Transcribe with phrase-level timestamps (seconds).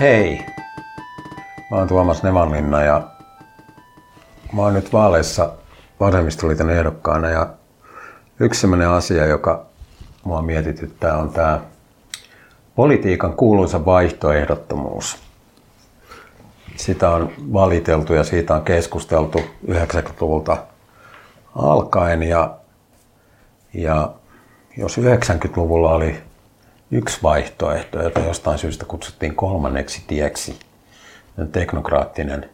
[0.00, 0.46] Hei,
[1.70, 3.02] mä oon Tuomas Nevanlinna ja
[4.52, 5.52] mä oon nyt vaaleissa
[6.00, 7.46] vasemmistoliiton ehdokkaana ja
[8.38, 9.64] yksi sellainen asia, joka
[10.24, 11.60] mua mietityttää on tämä
[12.74, 15.18] politiikan kuuluisa vaihtoehdottomuus.
[16.76, 20.56] Sitä on valiteltu ja siitä on keskusteltu 90-luvulta
[21.56, 22.54] alkaen ja,
[23.74, 24.12] ja
[24.76, 26.29] jos 90-luvulla oli
[26.90, 30.58] yksi vaihtoehto, jota jostain syystä kutsuttiin kolmanneksi tieksi,
[31.52, 32.50] teknokraattinen,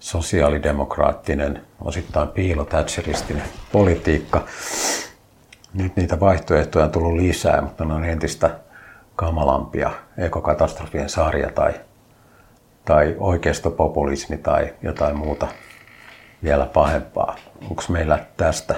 [0.00, 4.44] sosiaalidemokraattinen, osittain piilothatcheristinen politiikka.
[5.74, 8.50] Nyt niitä vaihtoehtoja on tullut lisää, mutta ne on entistä
[9.16, 9.90] kamalampia.
[10.18, 11.74] Ekokatastrofien sarja tai,
[12.84, 15.48] tai oikeistopopulismi tai jotain muuta
[16.42, 17.36] vielä pahempaa.
[17.70, 18.74] Onko meillä tästä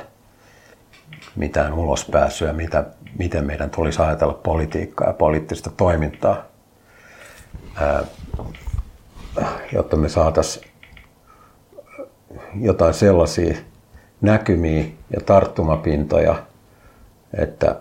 [1.37, 2.85] mitään ulospääsyä, mitä,
[3.19, 6.43] miten meidän tulisi ajatella politiikkaa ja poliittista toimintaa,
[9.73, 10.71] jotta me saataisiin
[12.61, 13.55] jotain sellaisia
[14.21, 16.35] näkymiä ja tarttumapintoja,
[17.35, 17.77] että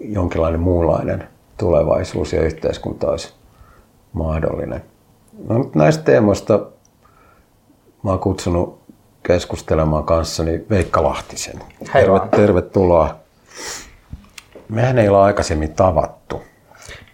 [0.00, 3.34] jonkinlainen muunlainen tulevaisuus ja yhteiskunta olisi
[4.12, 4.82] mahdollinen.
[5.48, 6.66] No, näistä teemoista
[8.02, 8.82] mä oon kutsunut
[9.22, 11.58] keskustelemaan kanssani Veikka Lahtisen.
[11.94, 13.16] Hei Terve, tervetuloa.
[14.72, 16.42] Mehän ei ole aikaisemmin tavattu.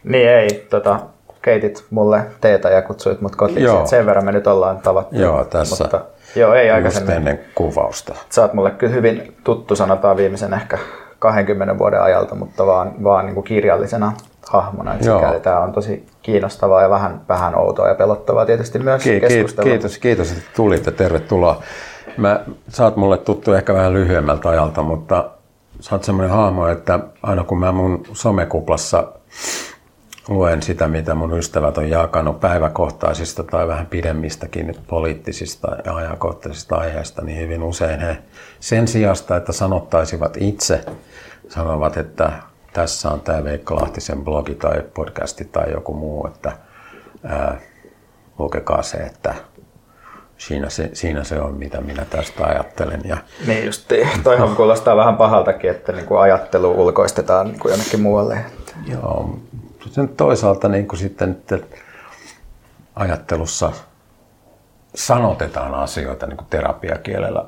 [0.04, 1.00] Niin ei, tota,
[1.42, 3.62] keitit mulle teetä ja kutsuit mut kotiin.
[3.62, 3.86] Joo.
[3.86, 5.16] Sen verran me nyt ollaan tavattu.
[5.16, 6.00] Joo, tässä Mutta,
[6.36, 7.16] joo, ei aikaisemmin.
[7.16, 8.14] ennen kuvausta.
[8.30, 10.78] Sä oot mulle kyllä hyvin tuttu, sanotaan viimeisen ehkä
[11.18, 14.12] 20 vuoden ajalta, mutta vaan, vaan niin kuin kirjallisena
[14.48, 14.96] hahmona.
[15.00, 19.20] Sikäli tää on tosi kiinnostavaa ja vähän, vähän outoa ja pelottavaa tietysti myös Ki- ki-
[19.20, 19.70] keskustella.
[19.70, 21.62] kiitos, kiitos, että tulit ja tervetuloa.
[22.16, 25.30] Mä, sä oot mulle tuttu ehkä vähän lyhyemmältä ajalta, mutta
[25.80, 29.12] sä oot semmoinen hahmo, että aina kun mä mun somekuplassa
[30.28, 37.24] luen sitä, mitä mun ystävät on jakanut päiväkohtaisista tai vähän pidemmistäkin poliittisista ja ajankohtaisista aiheista,
[37.24, 38.18] niin hyvin usein he
[38.60, 40.84] sen sijasta, että sanottaisivat itse,
[41.48, 42.32] sanovat, että
[42.72, 46.52] tässä on tämä Veikka Lahtisen blogi tai podcasti tai joku muu, että
[47.24, 47.60] ää,
[48.38, 49.34] lukekaa se, että
[50.38, 53.00] siinä se, siinä se on, mitä minä tästä ajattelen.
[53.04, 53.16] Ja,
[53.46, 54.08] Niin justi.
[54.22, 58.44] Toihan kuulostaa vähän pahaltakin, että niin kuin ajattelu ulkoistetaan niin kuin jonnekin muualle.
[58.86, 59.38] joo,
[59.96, 61.58] nyt toisaalta niin kuin sitten että
[62.94, 63.72] ajattelussa
[64.94, 67.44] sanotetaan asioita, niin kuin terapiakielellä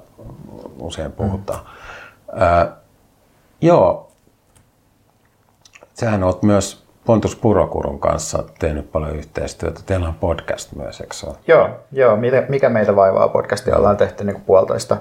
[0.79, 1.61] usein puhutaan.
[1.61, 2.43] Mm.
[2.43, 2.77] Ää,
[3.61, 4.13] joo,
[5.95, 9.81] sähän olet myös Pontus Purokurun kanssa tehnyt paljon yhteistyötä.
[9.87, 11.37] Teillä on podcast myös, eikö ole?
[11.47, 12.19] Joo, joo.
[12.49, 14.97] Mikä, meitä vaivaa podcastia ollaan tehty niin kuin puolitoista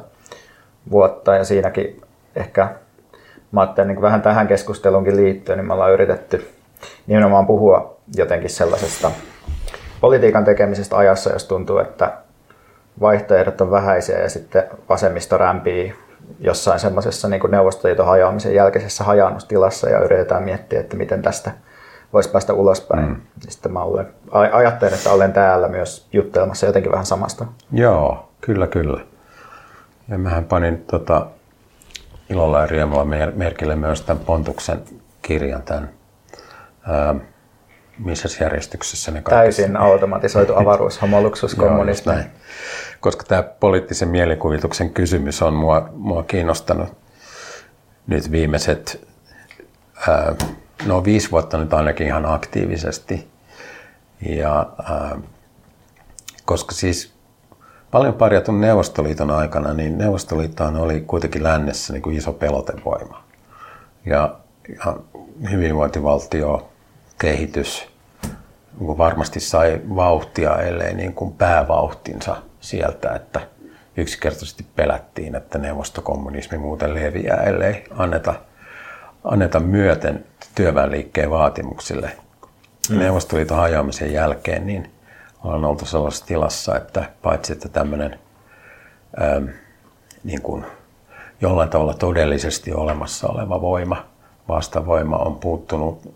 [0.92, 2.02] vuotta ja siinäkin
[2.36, 2.76] ehkä
[3.52, 6.48] mä ajattelin niin vähän tähän keskusteluunkin liittyen, niin me ollaan yritetty
[7.08, 9.12] nimenomaan puhua jotenkin sellaisesta
[10.02, 12.14] politiikan tekemisestä ajassa, jos tuntuu, että
[13.02, 15.96] vaihtoehdot on vähäisiä ja sitten vasemmisto rämpii
[16.40, 21.52] jossain semmoisessa niin kuin Neuvostoliiton hajoamisen jälkeisessä hajannustilassa ja yritetään miettiä, että miten tästä
[22.14, 23.08] voisi päästä ulospäin.
[23.08, 23.22] Mm.
[23.50, 27.46] Sitten mä olen, aj- ajattelen, että olen täällä myös juttelemassa jotenkin vähän samasta.
[27.72, 29.02] Joo, kyllä, kyllä.
[30.10, 31.28] Ja mähän panin tota,
[32.30, 34.82] ilolla ja riemulla mer- merkille myös tämän Pontuksen
[35.22, 35.90] kirjan, tämän,
[36.88, 37.16] ää,
[38.00, 39.44] missä järjestyksessä ne kaikki...
[39.44, 42.14] Täysin automatisoitu avaruus, homoluksus, kommunismi.
[43.00, 46.90] Koska tämä poliittisen mielikuvituksen kysymys on mua, mua kiinnostanut
[48.08, 49.08] nyt viimeiset,
[50.08, 50.36] ää,
[50.86, 53.28] no viisi vuotta nyt ainakin ihan aktiivisesti.
[54.30, 55.18] Ja, ää,
[56.46, 57.14] koska siis
[57.92, 63.24] paljon parjatun Neuvostoliiton aikana, niin Neuvostoliittohan oli kuitenkin lännessä niin kuin iso pelotevoima.
[64.06, 64.36] Ja,
[64.86, 64.98] ja
[65.52, 66.70] hyvinvointivaltio,
[67.18, 67.88] kehitys,
[68.80, 73.42] varmasti sai vauhtia, ellei niin kuin päävauhtinsa sieltä, että
[73.98, 78.34] yksinkertaisesti pelättiin, että neuvostokommunismi muuten leviää, ellei anneta,
[79.24, 80.26] anneta myöten
[80.64, 82.12] työväenliikkeen vaatimuksille.
[82.90, 83.00] Mm.
[83.00, 84.92] Neuvostoliiton hajoamisen jälkeen niin
[85.44, 88.20] ollaan oltu sellaisessa tilassa, että paitsi että tämmöinen
[89.22, 89.46] ähm,
[90.24, 90.66] niin kuin
[91.42, 94.06] jollain tavalla todellisesti olemassa oleva voima,
[94.48, 96.14] vastavoima on puuttunut,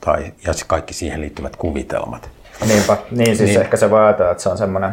[0.00, 2.30] tai, ja kaikki siihen liittyvät kuvitelmat.
[2.66, 2.96] Niinpä.
[3.10, 3.60] Niin siis Niin.
[3.60, 4.92] ehkä se ajatella, että se on semmoinen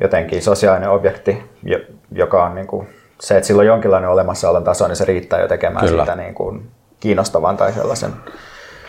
[0.00, 1.80] jotenkin sosiaalinen objekti, jo-
[2.12, 2.88] joka on niin kuin,
[3.20, 6.04] se, että sillä on jonkinlainen olemassaolon taso, niin se riittää jo tekemään Kyllä.
[6.04, 6.70] siitä niin kuin
[7.06, 8.12] kiinnostavan tai sellaisen.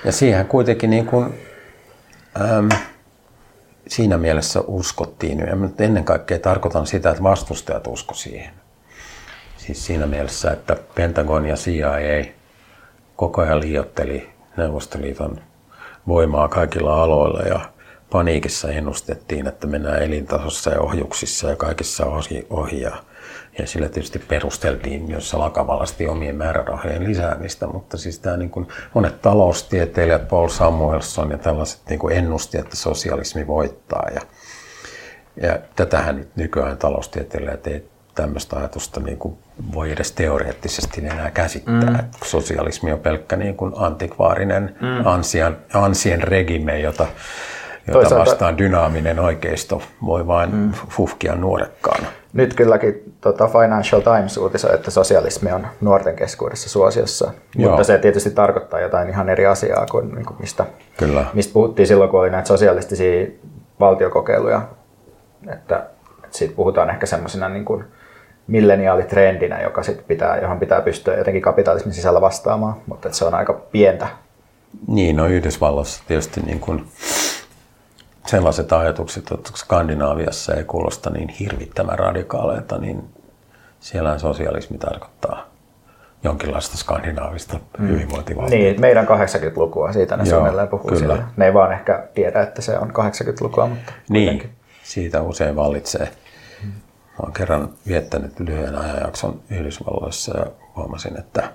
[0.05, 1.39] Ja siihen kuitenkin niin kuin,
[2.41, 2.69] äm,
[3.87, 5.47] siinä mielessä uskottiin, ja
[5.79, 8.53] ennen kaikkea tarkoitan sitä, että vastustajat usko siihen.
[9.57, 12.25] Siis siinä mielessä, että Pentagon ja CIA
[13.15, 15.41] koko ajan liiotteli Neuvostoliiton
[16.07, 17.59] voimaa kaikilla aloilla ja
[18.11, 23.03] paniikissa ennustettiin, että mennään elintasossa ja ohjuksissa ja kaikissa ohi, ohi ja,
[23.59, 29.21] ja sillä tietysti perusteltiin myös salakavallasti omien määrärahojen lisäämistä, mutta siis tämä niin kuin monet
[29.21, 34.21] taloustieteilijät, Paul Samuelson ja tällaiset niin kuin ennusti, että sosialismi voittaa ja,
[35.41, 39.37] ja tätähän nyt nykyään taloustieteilijät ei tämmöistä ajatusta niin kuin
[39.73, 42.01] voi edes teoreettisesti enää käsittää.
[42.01, 42.09] Mm.
[42.23, 45.05] Sosialismi on pelkkä niin kuin antikvaarinen mm.
[45.05, 47.07] ansien, ansien regime, jota,
[47.87, 50.71] jota Toisaalta, vastaan dynaaminen oikeisto voi vain mm.
[50.71, 52.07] fuhkia nuorekkaana.
[52.37, 57.69] Nyt kylläkin tota Financial Times uutisoi, että sosialismi on nuorten keskuudessa suosiossa, Joo.
[57.69, 60.65] mutta se tietysti tarkoittaa jotain ihan eri asiaa kuin, niin kuin mistä,
[60.97, 61.25] Kyllä.
[61.33, 63.27] mistä puhuttiin silloin, kun oli näitä sosialistisia
[63.79, 64.61] valtiokokeiluja.
[65.53, 65.85] Että,
[66.23, 67.83] että siitä puhutaan ehkä semmoisena niin kuin
[68.47, 73.53] milleniaalitrendinä, joka sit pitää, johon pitää pystyä jotenkin kapitalismin sisällä vastaamaan, mutta se on aika
[73.53, 74.07] pientä.
[74.87, 76.85] Niin, no Yhdysvalloissa tietysti niin kuin
[78.27, 83.09] sellaiset ajatukset, että Skandinaaviassa ei kuulosta niin hirvittävän radikaaleilta, niin
[83.79, 85.45] siellä sosialismi tarkoittaa
[86.23, 87.87] jonkinlaista skandinaavista mm.
[87.87, 88.63] hyvinvointivaltiota.
[88.63, 90.99] Niin, meidän 80-lukua, siitä ne Joo, suunnilleen puhuu kyllä.
[90.99, 91.27] siellä.
[91.37, 94.57] Ne ei vaan ehkä tiedä, että se on 80-lukua, mutta Niin, kuitenkin.
[94.83, 96.11] siitä usein vallitsee
[97.19, 100.45] olen kerran viettänyt lyhyen ajanjakson Yhdysvalloissa ja
[100.75, 101.51] huomasin, että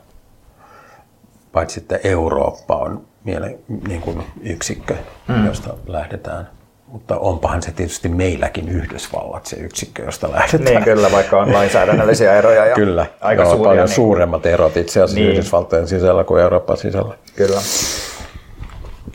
[1.52, 3.58] paitsi että Eurooppa on miele,
[3.88, 4.96] niin kuin yksikkö,
[5.28, 5.46] mm.
[5.46, 6.48] josta lähdetään,
[6.92, 10.64] mutta onpahan se tietysti meilläkin Yhdysvallat se yksikkö, josta lähdetään.
[10.64, 13.94] Niin kyllä, vaikka on lainsäädännöllisiä eroja ja kyllä, aika joo, paljon niin...
[13.94, 15.32] suuremmat erot itse asiassa niin.
[15.32, 17.14] Yhdysvaltojen sisällä kuin Euroopan sisällä.
[17.36, 17.60] Kyllä.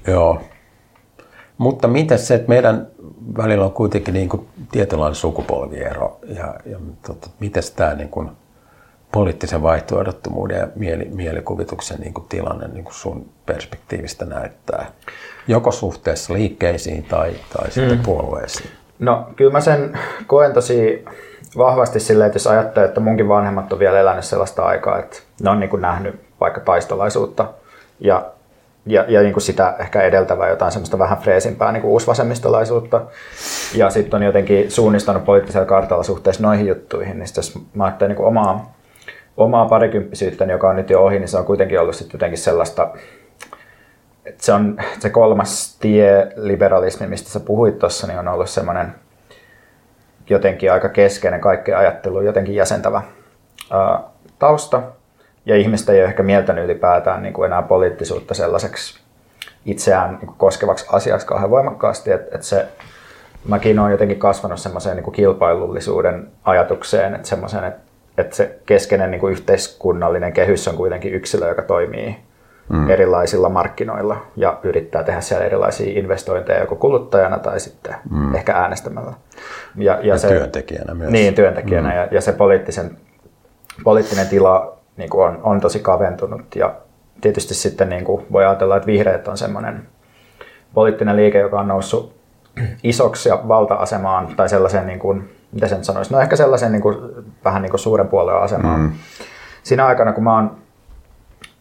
[0.07, 0.41] Joo.
[1.57, 2.88] Mutta miten se, että meidän
[3.38, 6.19] välillä on kuitenkin niin kuin tietynlainen sukupolviero.
[6.27, 6.77] Ja, ja
[7.07, 8.29] tota, miten tämä niin kuin
[9.12, 14.86] poliittisen vaihtoehdottomuuden ja mieli, mielikuvituksen niin kuin tilanne niin kuin sun perspektiivistä näyttää?
[15.48, 18.04] Joko suhteessa liikkeisiin tai, tai sitten mm.
[18.04, 18.69] puolueisiin?
[19.00, 21.06] No kyllä mä sen koen tosi
[21.57, 25.50] vahvasti silleen, että jos ajattelee, että munkin vanhemmat on vielä elänyt sellaista aikaa, että ne
[25.50, 27.53] on niin kuin nähnyt vaikka taistolaisuutta
[28.00, 28.31] ja
[28.88, 33.01] ja, ja niin kuin sitä ehkä edeltävää jotain semmoista vähän freesimpää niin kuin uusvasemmistolaisuutta.
[33.75, 37.19] Ja sitten on jotenkin suunnistanut poliittisella kartalla suhteessa noihin juttuihin.
[37.19, 38.74] Niin jos mä ajattelen niin kuin omaa,
[39.38, 42.94] omaa parikymppisyyttä, joka on nyt jo ohi, niin se on kuitenkin ollut sitten jotenkin sellaista,
[44.25, 48.95] että se on se kolmas tie liberalismi, mistä sä puhuit tuossa, niin on ollut semmoinen
[50.30, 53.01] jotenkin aika keskeinen kaikkea ajattelua jotenkin jäsentävä
[53.72, 54.00] ää,
[54.39, 54.81] tausta.
[55.45, 59.00] Ja ihmistä ei ole ehkä mieltänyt ylipäätään niin kuin enää poliittisuutta sellaiseksi
[59.66, 62.68] itseään niin kuin koskevaksi asiaksi kauhean voimakkaasti, että, että se,
[63.48, 67.87] mäkin olen jotenkin kasvanut semmoiseen niin kuin kilpailullisuuden ajatukseen, että semmoiseen, että,
[68.17, 72.17] että se keskeinen niin kuin yhteiskunnallinen kehys on kuitenkin yksilö, joka toimii
[72.69, 72.89] mm.
[72.89, 78.35] erilaisilla markkinoilla ja yrittää tehdä siellä erilaisia investointeja joko kuluttajana tai sitten mm.
[78.35, 79.13] ehkä äänestämällä.
[79.75, 81.12] Ja, ja, ja se, työntekijänä myös.
[81.12, 81.89] Niin, työntekijänä.
[81.89, 81.95] Mm.
[81.95, 82.97] Ja, ja se poliittisen,
[83.83, 86.55] poliittinen tila niin kuin on, on tosi kaventunut.
[86.55, 86.75] Ja
[87.21, 89.88] tietysti sitten niin kuin voi ajatella, että vihreät on semmoinen
[90.74, 92.17] poliittinen liike, joka on noussut
[92.83, 96.98] isoksi ja valta-asemaan tai sellaisen, niin kuin, mitä sen sanoisi, no ehkä sellaisen niin kuin,
[97.46, 98.80] vähän niin kuin suuren puolueen asemaan.
[98.80, 98.92] Mm.
[99.63, 100.58] Siinä aikana, kun mä oon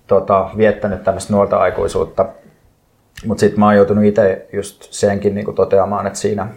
[0.07, 2.26] tota, viettänyt tämmöistä nuorta aikuisuutta,
[3.26, 6.49] mutta sitten mä oon joutunut itse just senkin niin kuin toteamaan, että siinä,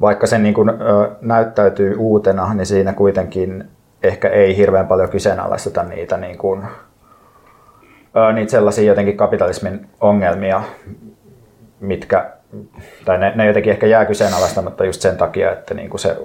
[0.00, 3.64] vaikka se niin kuin, ö, näyttäytyy uutena, niin siinä kuitenkin
[4.02, 6.62] ehkä ei hirveän paljon kyseenalaisteta niitä, niin kuin,
[8.32, 10.62] niitä sellaisia jotenkin kapitalismin ongelmia,
[11.80, 12.30] mitkä,
[13.04, 16.16] tai ne, ne jotenkin ehkä jää kyseenalaistamatta just sen takia, että niin kuin se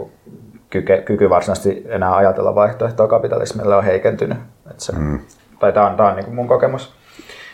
[0.70, 4.38] kyky, kyky varsinaisesti enää ajatella vaihtoehtoa kapitalismille on heikentynyt.
[4.72, 5.20] Että se, mm.
[5.60, 6.94] Tai tämä on, tämä on niin kuin mun kokemus.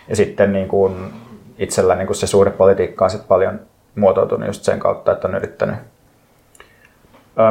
[0.07, 1.13] Ja sitten niin kuin
[1.57, 3.59] itsellä niin kuin se suhde politiikka on sit paljon
[3.95, 5.75] muotoutunut just sen kautta, että on yrittänyt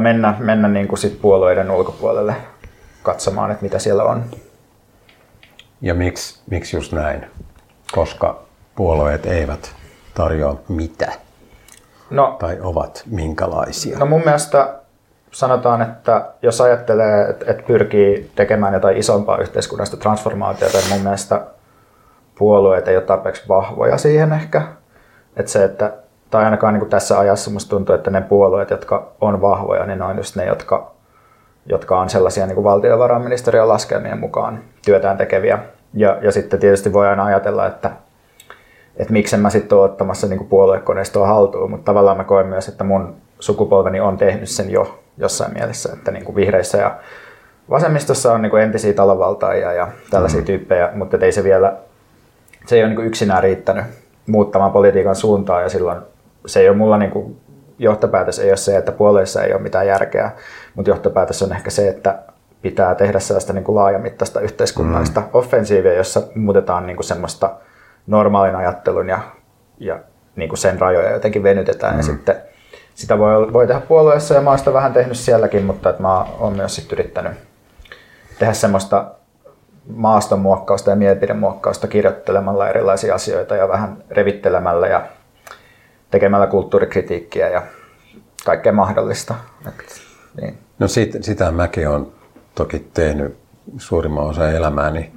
[0.00, 2.35] mennä, mennä niin kuin sit puolueiden ulkopuolelle
[3.02, 4.25] katsomaan, että mitä siellä on.
[5.81, 7.26] Ja miksi, miksi just näin?
[7.93, 8.43] Koska
[8.75, 9.75] puolueet eivät
[10.14, 11.12] tarjoa mitä?
[12.11, 13.99] No, tai ovat minkälaisia?
[13.99, 14.75] No mun mielestä
[15.31, 21.40] sanotaan, että jos ajattelee, että, että pyrkii tekemään jotain isompaa yhteiskunnallista transformaatiota, niin mun mielestä
[22.38, 24.62] puolueet ei ole tarpeeksi vahvoja siihen ehkä.
[25.37, 25.92] Että se, että,
[26.31, 29.99] tai ainakaan niin kuin tässä ajassa musta tuntuu, että ne puolueet, jotka on vahvoja, niin
[29.99, 30.92] ne on just ne, jotka
[31.66, 35.59] jotka on sellaisia niin kuin valtiovarainministeriön laskelmien mukaan työtään tekeviä.
[35.95, 37.90] Ja, ja sitten tietysti voi aina ajatella, että,
[38.97, 42.85] että miksen mä sitten ole ottamassa niin puoluekoneistoa haltuun, mutta tavallaan mä koen myös, että
[42.85, 46.99] mun sukupolveni on tehnyt sen jo jossain mielessä, että niin kuin vihreissä ja
[47.71, 50.47] vasemmistossa on niin kuin entisiä talovaltaajia ja tällaisia mm.
[50.47, 51.77] tyyppejä, mutta ei se vielä,
[52.67, 53.85] se ei ole niin kuin yksinään riittänyt
[54.27, 55.99] muuttamaan politiikan suuntaa ja silloin
[56.47, 57.37] se ei ole mulla niin kuin,
[57.79, 60.31] johtopäätös ei ole se, että puolueissa ei ole mitään järkeä,
[60.75, 62.19] mutta johtopäätös on ehkä se, että
[62.63, 65.27] pitää tehdä sellaista niin kuin laajamittaista yhteiskunnallista mm.
[65.33, 67.51] offensiivia, jossa muutetaan niin kuin semmoista
[68.06, 69.21] normaalin ajattelun ja,
[69.78, 69.99] ja
[70.37, 71.94] niin kuin sen rajoja jotenkin venytetään.
[71.94, 71.99] Mm.
[71.99, 72.37] Ja sitten
[72.94, 76.25] sitä voi, voi tehdä puolueessa ja mä oon sitä vähän tehnyt sielläkin, mutta että mä
[76.38, 77.32] oon myös sit yrittänyt
[78.38, 79.11] tehdä semmoista
[79.94, 85.06] maastonmuokkausta ja mielipidemuokkausta kirjoittelemalla erilaisia asioita ja vähän revittelemällä ja
[86.11, 87.62] tekemällä kulttuurikritiikkiä ja
[88.44, 89.35] kaikkea mahdollista.
[89.68, 89.85] Et,
[90.40, 90.59] niin.
[90.78, 92.06] No sit, sitä mäkin olen
[92.54, 93.37] toki tehnyt
[93.78, 95.12] suurimman osan elämääni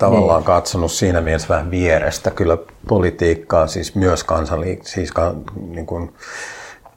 [0.00, 0.46] tavallaan niin.
[0.46, 5.34] katsonut siinä mielessä vähän vierestä kyllä politiikkaa, siis myös kansanliik- siis ka,
[5.68, 6.14] niin kuin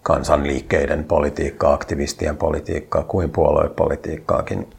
[0.04, 4.70] kansanliikkeiden politiikkaa, aktivistien politiikkaa kuin puoluepolitiikkaakin.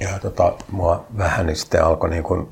[0.00, 2.48] Ja tota, mua vähän niin sitten alkoi niin kuin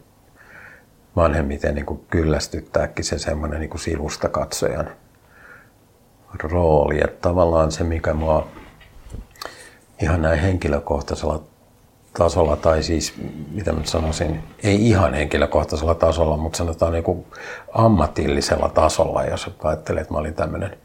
[1.16, 4.90] vanhemmiten niin kuin kyllästyttääkin se semmoinen niin kuin sivusta katsojan
[6.42, 7.00] rooli.
[7.04, 8.49] Että tavallaan se, mikä mua
[10.02, 11.42] ihan näin henkilökohtaisella
[12.18, 13.14] tasolla, tai siis
[13.50, 17.26] mitä mä sanoisin, ei ihan henkilökohtaisella tasolla, mutta sanotaan niin
[17.73, 20.78] ammatillisella tasolla, jos ajattelee, että mä olin tämmöinen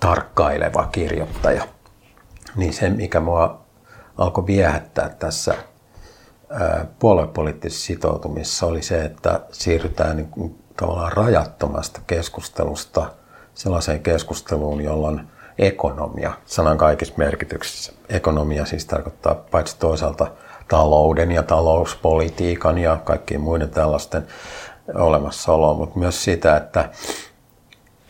[0.00, 1.64] tarkkaileva kirjoittaja,
[2.56, 3.60] niin se, mikä mua
[4.18, 5.54] alkoi viehättää tässä
[6.98, 13.12] puoluepoliittisessa sitoutumissa oli se, että siirrytään niin kuin tavallaan rajattomasta keskustelusta
[13.54, 17.92] sellaiseen keskusteluun, jolloin ekonomia, sanan kaikissa merkityksissä.
[18.08, 20.26] Ekonomia siis tarkoittaa paitsi toisaalta
[20.68, 24.26] talouden ja talouspolitiikan ja kaikkien muiden tällaisten
[24.94, 26.88] olemassaoloa, mutta myös sitä, että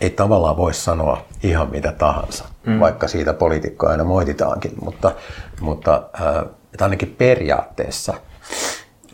[0.00, 2.80] ei tavallaan voi sanoa ihan mitä tahansa, mm.
[2.80, 5.12] vaikka siitä poliitikkoa aina moititaankin, mutta,
[5.60, 6.44] mutta äh,
[6.80, 8.14] ainakin periaatteessa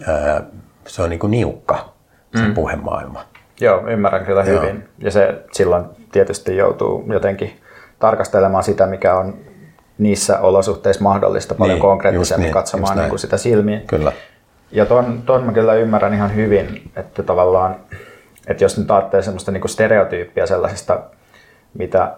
[0.08, 0.42] äh,
[0.86, 1.92] se on niin kuin niukka
[2.36, 2.54] se mm.
[2.54, 3.24] puhemaailma.
[3.60, 4.62] Joo, ymmärrän kyllä Joo.
[4.62, 4.88] hyvin.
[4.98, 7.60] Ja se silloin tietysti joutuu jotenkin
[7.98, 9.34] tarkastelemaan sitä, mikä on
[9.98, 13.86] niissä olosuhteissa mahdollista paljon niin, konkreettisemmin niin, katsomaan niin kuin sitä silmiin.
[13.86, 14.12] Kyllä.
[14.72, 17.76] Ja ton, ton mä kyllä ymmärrän ihan hyvin, että tavallaan,
[18.46, 21.00] että jos nyt ajattelee semmoista niin kuin stereotyyppiä sellaisesta,
[21.74, 22.14] mitä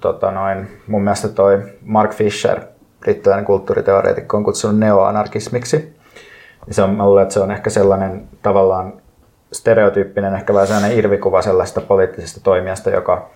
[0.00, 2.60] tota noin, mun mielestä toi Mark Fisher,
[3.00, 5.76] brittiläinen kulttuuriteoreetikko, on kutsunut neoanarkismiksi,
[6.66, 8.92] niin se on, mä luulen, että se on ehkä sellainen tavallaan
[9.52, 13.30] stereotyyppinen, ehkä vähän sellainen irvikuva sellaista poliittisesta toimijasta, joka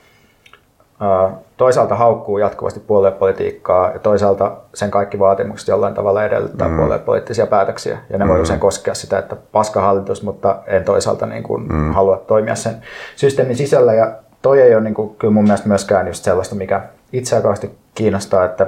[1.56, 6.76] toisaalta haukkuu jatkuvasti puoluepolitiikkaa ja toisaalta sen kaikki vaatimukset jollain tavalla edellyttää mm.
[6.76, 7.98] puoluepoliittisia päätöksiä.
[8.10, 8.30] Ja ne mm.
[8.30, 11.92] voi usein koskea sitä, että paska hallitus, mutta en toisaalta niin kuin mm.
[11.92, 12.76] halua toimia sen
[13.16, 13.94] systeemin sisällä.
[13.94, 14.12] Ja
[14.42, 18.66] toi ei ole niin kuin, kyllä mun mielestä myöskään just sellaista, mikä itseäkaasti kiinnostaa, että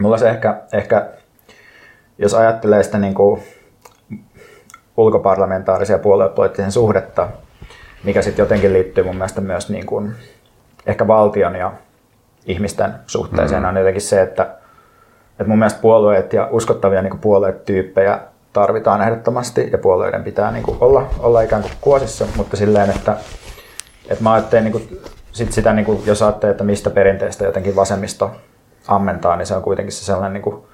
[0.00, 1.06] mulla se ehkä, ehkä
[2.18, 3.42] jos ajattelee sitä niin kuin
[4.96, 7.28] ulkoparlamentaarisia puoluepoliittisen suhdetta,
[8.04, 10.14] mikä sitten jotenkin liittyy mun mielestä myös niin kuin
[10.86, 11.72] ehkä valtion ja
[12.46, 13.76] ihmisten suhteeseen mm-hmm.
[13.76, 14.42] on jotenkin se, että,
[15.30, 18.20] että mun mielestä puolueet ja uskottavia niin puolueetyyppejä
[18.52, 23.16] tarvitaan ehdottomasti ja puolueiden pitää niin kuin olla, olla ikään kuin kuosissa, mutta silleen, että,
[24.08, 25.00] että mä ajattelen niin kuin,
[25.32, 28.30] sit sitä, niin kuin, jos ajattelee, että mistä perinteistä jotenkin vasemmisto
[28.88, 30.64] ammentaa, niin se on kuitenkin se sellainen niin kuin,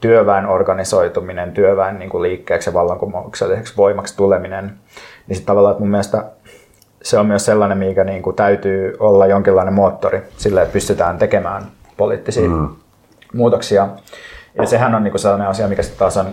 [0.00, 4.64] työväen organisoituminen, työväen niin kuin liikkeeksi ja vallankumoukselliseksi voimaksi tuleminen,
[5.26, 6.24] niin sitten tavallaan, että mun mielestä
[7.02, 11.62] se on myös sellainen, mikä niin kuin täytyy olla jonkinlainen moottori sille, että pystytään tekemään
[11.96, 12.68] poliittisia mm.
[13.34, 13.88] muutoksia.
[14.54, 16.26] Ja sehän on niin kuin sellainen asia, mikä sitten taas on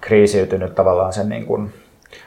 [0.00, 1.72] kriisiytynyt tavallaan sen niin kuin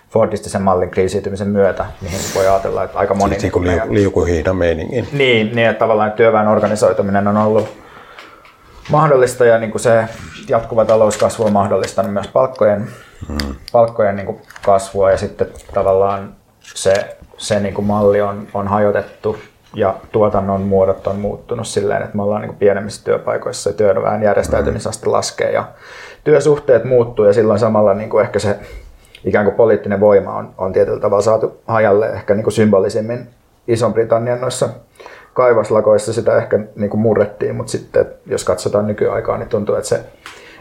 [0.10, 3.40] Fordistisen mallin kriisiytymisen myötä, mihin voi ajatella, että aika moni...
[3.40, 5.08] Siis niin liukuhiidan meiningin.
[5.12, 7.70] Niin, niin, että tavallaan työväen organisoituminen on ollut
[8.92, 10.06] mahdollista ja niin kuin se
[10.48, 12.88] jatkuva talouskasvu on mahdollistanut myös palkkojen,
[13.28, 13.56] hmm.
[13.72, 16.36] palkkojen niin kuin kasvua ja sitten tavallaan
[16.76, 19.38] se se niin kuin malli on, on hajotettu
[19.76, 24.24] ja tuotannon muodot on muuttunut silleen, että me ollaan niin kuin pienemmissä työpaikoissa ja työväen
[24.24, 25.12] järjestäytymisaste mm.
[25.12, 25.68] laskee ja
[26.24, 28.60] työsuhteet muuttuu ja silloin samalla niin kuin ehkä se
[29.26, 33.30] ikään kuin poliittinen voima on, on tietyllä tavalla saatu hajalle ehkä niin kuin symbolisemmin
[33.68, 34.70] Ison-Britannian noissa
[35.34, 39.96] kaivoslakoissa sitä ehkä niin kuin murrettiin, mutta sitten jos katsotaan nykyaikaa, niin tuntuu, että se,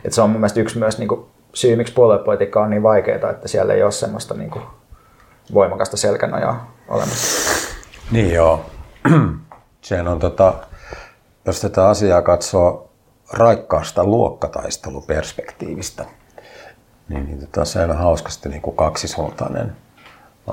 [0.04, 3.30] että se on mun mielestä yksi myös niin kuin syy, miksi puoluepolitiikka on niin vaikeaa,
[3.30, 4.64] että siellä ei ole semmoista niin kuin
[5.54, 7.58] voimakasta selkänojaa olemassa.
[8.10, 8.66] Niin joo.
[9.80, 10.54] Sehän on tota,
[11.44, 12.90] jos tätä asiaa katsoo
[13.32, 16.04] raikkaasta luokkataisteluperspektiivistä,
[17.08, 19.76] niin, niin tota, se on hauskasti niin kuin kaksisuuntainen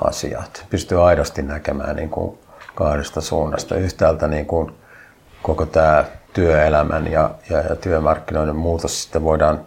[0.04, 0.42] asia.
[0.70, 2.38] Pystyy aidosti näkemään niin kuin
[2.74, 3.76] kahdesta suunnasta.
[3.76, 4.72] Yhtäältä niin kuin
[5.42, 9.66] koko tämä työelämän ja, ja, ja työmarkkinoiden muutos sitten voidaan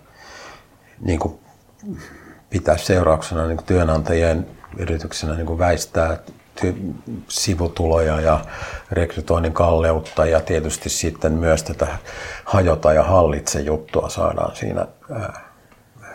[1.02, 1.40] niin kuin
[2.50, 6.18] pitää seurauksena niin kuin työnantajien yrityksenä niin kuin väistää
[6.62, 6.94] ty-
[7.28, 8.40] sivutuloja ja
[8.92, 11.88] rekrytoinnin kalleutta ja tietysti sitten myös tätä
[12.46, 15.50] hajota ja hallitse juttua saadaan siinä ää,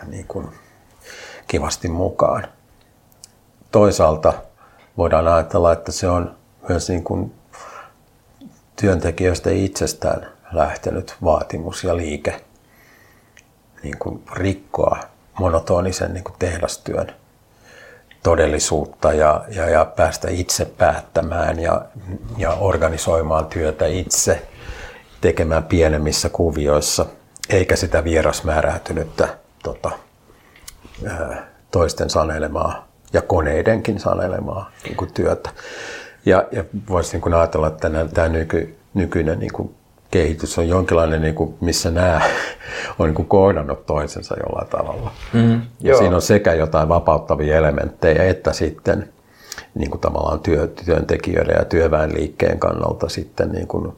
[0.07, 0.47] niin kuin
[1.47, 2.47] kivasti mukaan.
[3.71, 4.33] Toisaalta
[4.97, 6.35] voidaan ajatella, että se on
[6.69, 7.33] myös niin kuin
[8.75, 12.41] työntekijöistä itsestään lähtenyt vaatimus ja liike
[13.83, 14.99] niin kuin rikkoa
[15.39, 17.24] monotonisen niin kuin tehdastyön
[18.25, 21.81] todellisuutta ja, ja, ja päästä itse päättämään ja,
[22.37, 24.47] ja organisoimaan työtä itse,
[25.21, 27.05] tekemään pienemmissä kuvioissa,
[27.49, 29.27] eikä sitä vierasmääräytynyttä
[29.63, 29.91] tota,
[31.71, 35.49] toisten sanelemaa ja koneidenkin sanelemaa niin kuin työtä.
[36.25, 39.75] Ja, ja voisi niin ajatella, että tämä nyky, nykyinen niin kuin
[40.15, 42.21] kehitys on jonkinlainen, niin kuin, missä nämä
[42.99, 45.11] on niin kuin kohdannut toisensa jollain tavalla.
[45.33, 49.09] Mm, ja siinä on sekä jotain vapauttavia elementtejä, että sitten
[49.75, 53.93] niin kuin tavallaan työ, työntekijöiden ja työväenliikkeen kannalta sitten niin kuin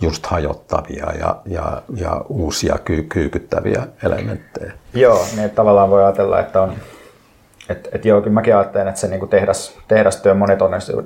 [0.00, 4.72] just hajottavia ja, ja, ja uusia ky, kyykyttäviä elementtejä.
[4.94, 6.74] Joo, niin tavallaan voi ajatella, että on
[7.68, 10.36] et, et joo, kyllä mäkin ajattelen, että se niinku tehdas, tehdastyön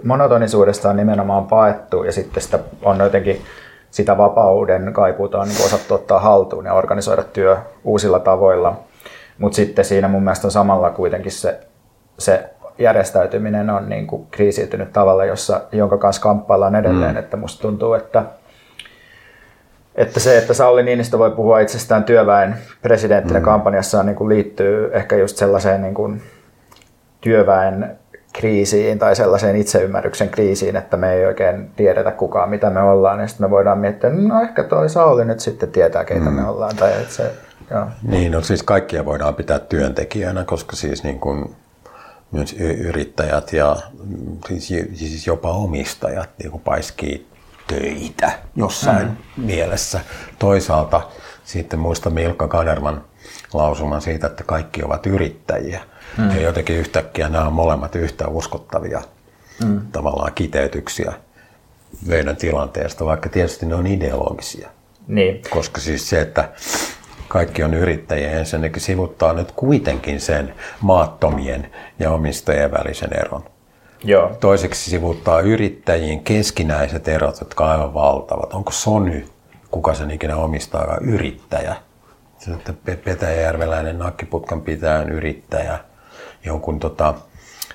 [0.04, 3.42] monotonisuudesta on nimenomaan paettu ja sitten sitä on jotenkin
[3.90, 8.80] sitä vapauden kaipuuta on niin osattu ottaa haltuun ja organisoida työ uusilla tavoilla.
[9.38, 11.61] Mutta sitten siinä mun mielestä on samalla kuitenkin se,
[12.18, 17.12] se järjestäytyminen on niin kuin kriisiytynyt tavalla, jossa, jonka kanssa kamppaillaan edelleen.
[17.12, 17.18] Mm.
[17.18, 18.23] Että musta tuntuu, että,
[19.95, 23.45] että se, että Sauli Niinistö voi puhua itsestään työväen presidenttinä mm.
[23.45, 26.23] kampanjassaan niin kuin liittyy ehkä just sellaiseen niin kuin
[27.21, 27.99] työväen
[28.32, 33.28] kriisiin tai sellaiseen itseymmärryksen kriisiin, että me ei oikein tiedetä kukaan mitä me ollaan, niin
[33.28, 36.32] sitten me voidaan miettiä, no ehkä toi Sauli nyt sitten tietää keitä mm.
[36.32, 36.76] me ollaan.
[36.76, 37.32] Tai että se,
[37.71, 37.86] joo.
[38.02, 41.56] Niin, no siis kaikkia voidaan pitää työntekijänä, koska siis niin kuin
[42.32, 43.76] myös yrittäjät ja
[44.49, 47.26] siis, siis jopa omistajat niin kuin paiskii
[47.67, 49.45] töitä jossain mm.
[49.45, 50.00] mielessä.
[50.38, 51.02] Toisaalta
[51.45, 53.04] sitten muista Milka Kanerman
[53.52, 55.80] lausuman siitä, että kaikki ovat yrittäjiä.
[56.19, 56.30] Mm.
[56.30, 59.02] Ja jotenkin yhtäkkiä nämä on molemmat yhtä uskottavia
[59.65, 59.80] mm.
[59.93, 61.13] tavallaan kiteytyksiä
[62.06, 64.69] meidän tilanteesta, vaikka tietysti ne on ideologisia.
[65.08, 65.43] Niin.
[65.50, 66.49] Koska siis se, että
[67.28, 73.45] kaikki on yrittäjiä, ensinnäkin sivuttaa nyt kuitenkin sen maattomien ja omistajien välisen eron.
[74.04, 74.37] Joo.
[74.41, 78.54] Toiseksi sivuttaa yrittäjien keskinäiset erot, jotka ovat aivan valtavat.
[78.54, 79.26] Onko Sony,
[79.71, 81.76] kuka sen ikinä omistaa, yrittäjä?
[82.38, 85.78] Sitten Petäjärveläinen nakkiputkan pitäjän yrittäjä,
[86.44, 87.14] jonkun tota,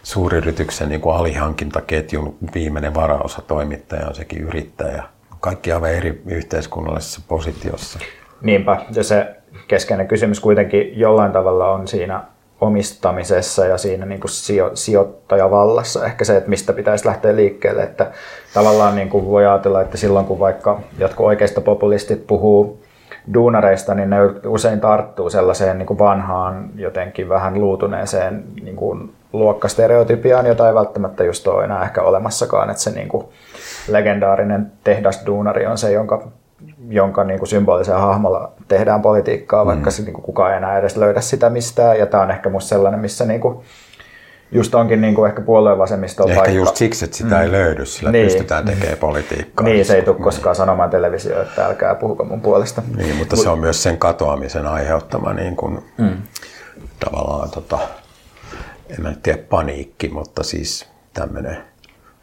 [0.03, 5.03] suuryrityksen niin kuin alihankintaketjun viimeinen varaosatoimittaja on sekin yrittäjä.
[5.39, 7.99] Kaikki aivan eri yhteiskunnallisessa positiossa.
[8.41, 9.35] Niinpä, ja se
[9.67, 12.23] keskeinen kysymys kuitenkin jollain tavalla on siinä
[12.61, 17.83] omistamisessa ja siinä niin kuin sijo, sijoittajavallassa ehkä se, että mistä pitäisi lähteä liikkeelle.
[17.83, 18.11] Että
[18.53, 22.82] tavallaan niin kuin voi ajatella, että silloin kun vaikka jotkut oikeista populistit puhuu
[23.33, 30.45] duunareista, niin ne usein tarttuu sellaiseen niin kuin vanhaan, jotenkin vähän luutuneeseen niin kuin luokkastereotypiaan,
[30.45, 33.25] jota ei välttämättä just ole enää ehkä olemassakaan, että se niin kuin
[33.87, 36.27] legendaarinen tehdasduunari on se, jonka,
[36.89, 39.93] jonka niin kuin symbolisella hahmolla tehdään politiikkaa, vaikka mm.
[39.93, 42.69] se, niin kuin kukaan ei enää edes löydä sitä mistään, ja tämä on ehkä musta
[42.69, 43.57] sellainen, missä niin kuin
[44.53, 46.55] just onkin niin kuin ehkä puolueen vasemmisto Ehkä paikka.
[46.55, 47.41] just siksi, että sitä mm.
[47.41, 48.25] ei löydy, sillä niin.
[48.25, 49.65] pystytään tekemään politiikkaa.
[49.65, 52.81] Niin, se ei tule koskaan sanomaan televisio, että älkää puhuko mun puolesta.
[52.95, 56.17] Niin, mutta Mut, se on myös sen katoamisen aiheuttama niin kuin, mm.
[56.99, 57.79] tavallaan, tota,
[58.89, 61.57] en mä tiedä paniikki, mutta siis tämmöinen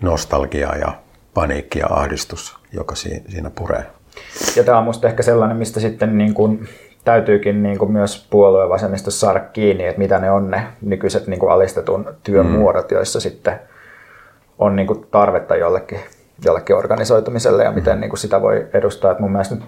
[0.00, 0.92] nostalgia ja
[1.34, 3.86] paniikki ja ahdistus, joka siinä puree.
[4.56, 6.68] Ja tämä on musta ehkä sellainen, mistä sitten niin kuin
[7.10, 11.40] täytyykin niin kuin myös puolueen vasemmistossa saada kiinni, että mitä ne on ne nykyiset niin
[11.40, 12.52] kuin alistetun työn mm.
[12.52, 13.60] muodot, joissa sitten
[14.58, 16.00] on niin kuin tarvetta jollekin,
[16.44, 18.00] jollekin organisoitumiselle ja miten mm.
[18.00, 19.10] niin kuin sitä voi edustaa.
[19.10, 19.64] Että mun mielestä nyt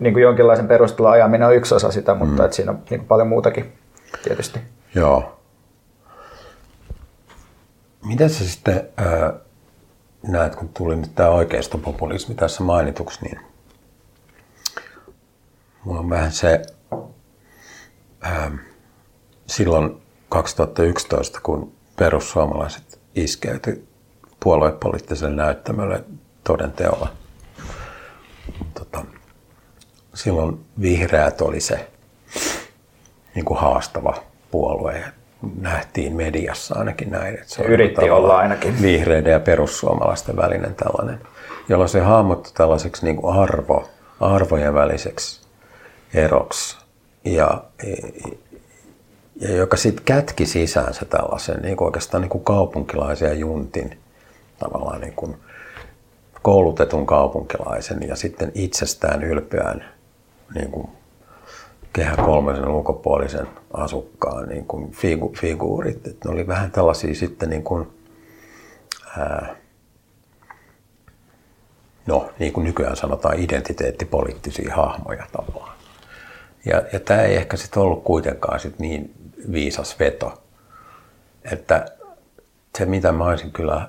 [0.00, 2.44] niin kuin jonkinlaisen perustelun ajaminen on yksi osa sitä, mutta mm.
[2.44, 3.72] että siinä on niin kuin paljon muutakin
[4.24, 4.60] tietysti.
[4.94, 5.38] Joo.
[8.06, 9.32] Miten sä sitten äh,
[10.28, 13.40] näet, kun tuli nyt tämä oikeistopopulismi tässä mainituksi, niin
[15.84, 16.62] mulla on vähän se
[19.46, 23.88] silloin 2011, kun perussuomalaiset iskeytyi
[24.40, 26.04] puoluepoliittiselle näyttämölle
[26.44, 27.08] todenteolla.
[28.74, 29.04] Tota,
[30.14, 31.90] silloin vihreät oli se
[33.34, 34.14] niin kuin haastava
[34.50, 35.04] puolue.
[35.60, 37.34] Nähtiin mediassa ainakin näin.
[37.34, 38.82] Että se yritti olla ainakin.
[38.82, 41.20] Vihreiden ja perussuomalaisten välinen tällainen,
[41.68, 43.88] jolloin se hahmottui tällaiseksi niin kuin arvo,
[44.20, 45.42] arvojen väliseksi
[46.14, 46.81] eroksi.
[47.24, 47.64] Ja,
[49.40, 53.98] ja joka sitten kätki sisäänsä tällaisen niin kuin oikeastaan niin kuin kaupunkilaisen juntin
[54.58, 55.36] tavallaan niin kuin
[56.42, 59.84] koulutetun kaupunkilaisen ja sitten itsestään ylpeän
[60.54, 60.88] niin kuin
[61.92, 66.06] kehä kolmisen ulkopuolisen asukkaan niin kuin figu, figuurit.
[66.06, 67.88] Et ne oli vähän tällaisia sitten niin kuin,
[69.18, 69.56] ää,
[72.06, 75.71] no niin kuin nykyään sanotaan identiteettipoliittisia hahmoja tavallaan.
[76.64, 79.14] Ja, ja tämä ei ehkä sitten ollut kuitenkaan sit niin
[79.52, 80.42] viisas veto,
[81.52, 81.86] että
[82.78, 83.88] se mitä mä olisin kyllä,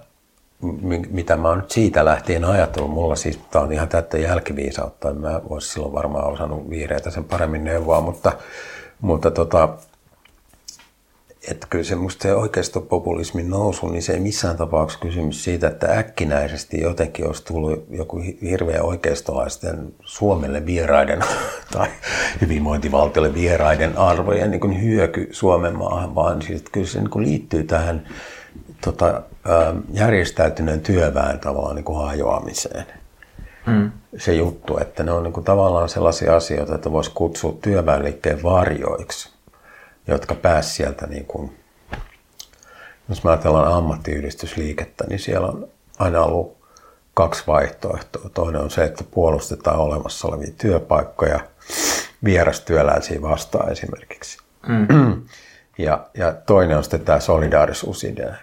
[1.10, 5.18] mitä mä oon nyt siitä lähtien ajatellut, mulla siis tämä on ihan täyttä jälkiviisautta, en
[5.18, 8.32] mä olisi silloin varmaan osannut vihreitä sen paremmin neuvoa, mutta,
[9.02, 9.70] mutta tota,
[11.74, 16.82] kyllä se musta se oikeistopopulismin nousu, niin se ei missään tapauksessa kysymys siitä, että äkkinäisesti
[16.82, 21.20] jotenkin olisi tullut joku hirveä oikeistolaisten Suomelle vieraiden
[21.74, 21.88] tai
[22.42, 27.26] hyvinvointivaltiolle vieraiden arvojen niin kuin hyöky Suomen maahan, vaan siis, että kyllä se niin kuin
[27.26, 28.08] liittyy tähän
[28.82, 29.22] tota,
[29.94, 32.86] järjestäytyneen työväen tavallaan niin kuin hajoamiseen.
[33.66, 33.92] Hmm.
[34.18, 39.34] Se juttu, että ne on niin kuin tavallaan sellaisia asioita, että voisi kutsua työväenliikkeen varjoiksi
[40.08, 41.58] jotka pääsivät sieltä, niin kuin,
[43.10, 45.68] jos me ajatellaan ammattiyhdistysliikettä, niin siellä on
[46.00, 46.58] aina ollut
[47.14, 48.30] kaksi vaihtoehtoa.
[48.34, 51.40] Toinen on se, että puolustetaan olemassa olevia työpaikkoja
[52.24, 54.38] vierastyöläisiä vastaan esimerkiksi.
[54.68, 55.24] Mm.
[55.78, 58.36] Ja, ja toinen on sitten tämä solidaarisuusidea.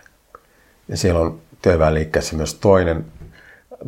[0.88, 3.06] Ja siellä on työväenliikkeessä myös toinen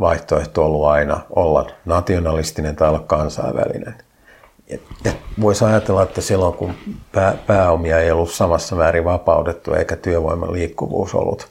[0.00, 3.94] vaihtoehto ollut aina olla nationalistinen tai olla kansainvälinen–
[5.04, 6.74] ja voisi ajatella, että silloin kun
[7.12, 11.48] pää, pääomia ei ollut samassa määrin vapautettu eikä työvoiman liikkuvuus ollut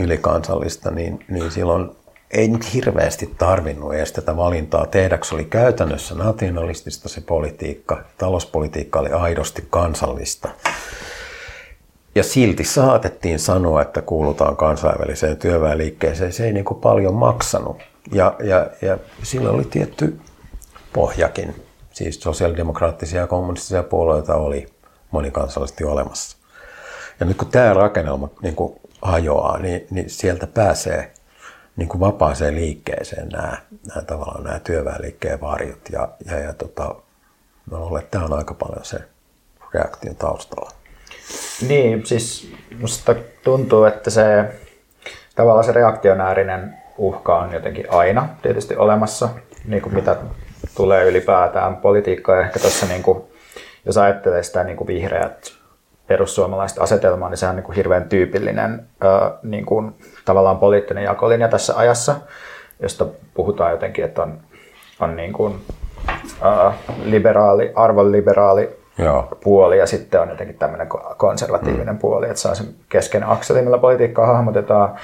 [0.00, 1.90] ylikansallista, niin, niin silloin
[2.30, 9.00] ei nyt hirveästi tarvinnut edes tätä valintaa tehdä, se oli käytännössä nationalistista se politiikka, talouspolitiikka
[9.00, 10.48] oli aidosti kansallista.
[12.14, 16.32] Ja silti saatettiin sanoa, että kuulutaan kansainväliseen työväenliikkeeseen.
[16.32, 17.76] Se ei niin kuin paljon maksanut.
[18.12, 20.18] Ja, ja, ja sillä oli tietty
[20.92, 21.63] pohjakin
[21.94, 24.66] siis sosiaalidemokraattisia ja kommunistisia puolueita oli
[25.10, 26.36] monikansallisesti olemassa.
[27.20, 31.12] Ja nyt kun tämä rakennelma niin kuin hajoaa, niin, niin sieltä pääsee
[31.76, 33.56] niin kuin vapaaseen liikkeeseen nämä,
[33.88, 35.80] nämä tavallaan nämä työväenliikkeen varjot.
[35.92, 36.94] Ja, ja, ja tota,
[37.70, 38.98] mä luulen, että tämä on aika paljon se
[39.74, 40.70] reaktion taustalla.
[41.68, 44.54] Niin, siis musta tuntuu, että se
[45.34, 49.28] tavallaan se reaktionäärinen uhka on jotenkin aina tietysti olemassa,
[49.64, 50.16] niin kuin mitä
[50.76, 52.40] tulee ylipäätään politiikkaa.
[52.40, 53.22] Ehkä tuossa, niin kuin,
[53.86, 55.52] jos ajattelee sitä niin kuin vihreät
[56.06, 58.86] perussuomalaiset asetelmaa, niin sehän on niin kuin hirveän tyypillinen
[59.42, 62.14] niin kuin, tavallaan poliittinen jakolinja tässä ajassa,
[62.80, 64.38] josta puhutaan jotenkin, että on,
[65.00, 65.60] on niin kuin,
[67.04, 69.28] liberaali, arvonliberaali Joo.
[69.44, 71.98] puoli ja sitten on jotenkin tämmöinen konservatiivinen mm.
[71.98, 74.94] puoli, että se on se keskeinen akseli, millä politiikkaa hahmotetaan.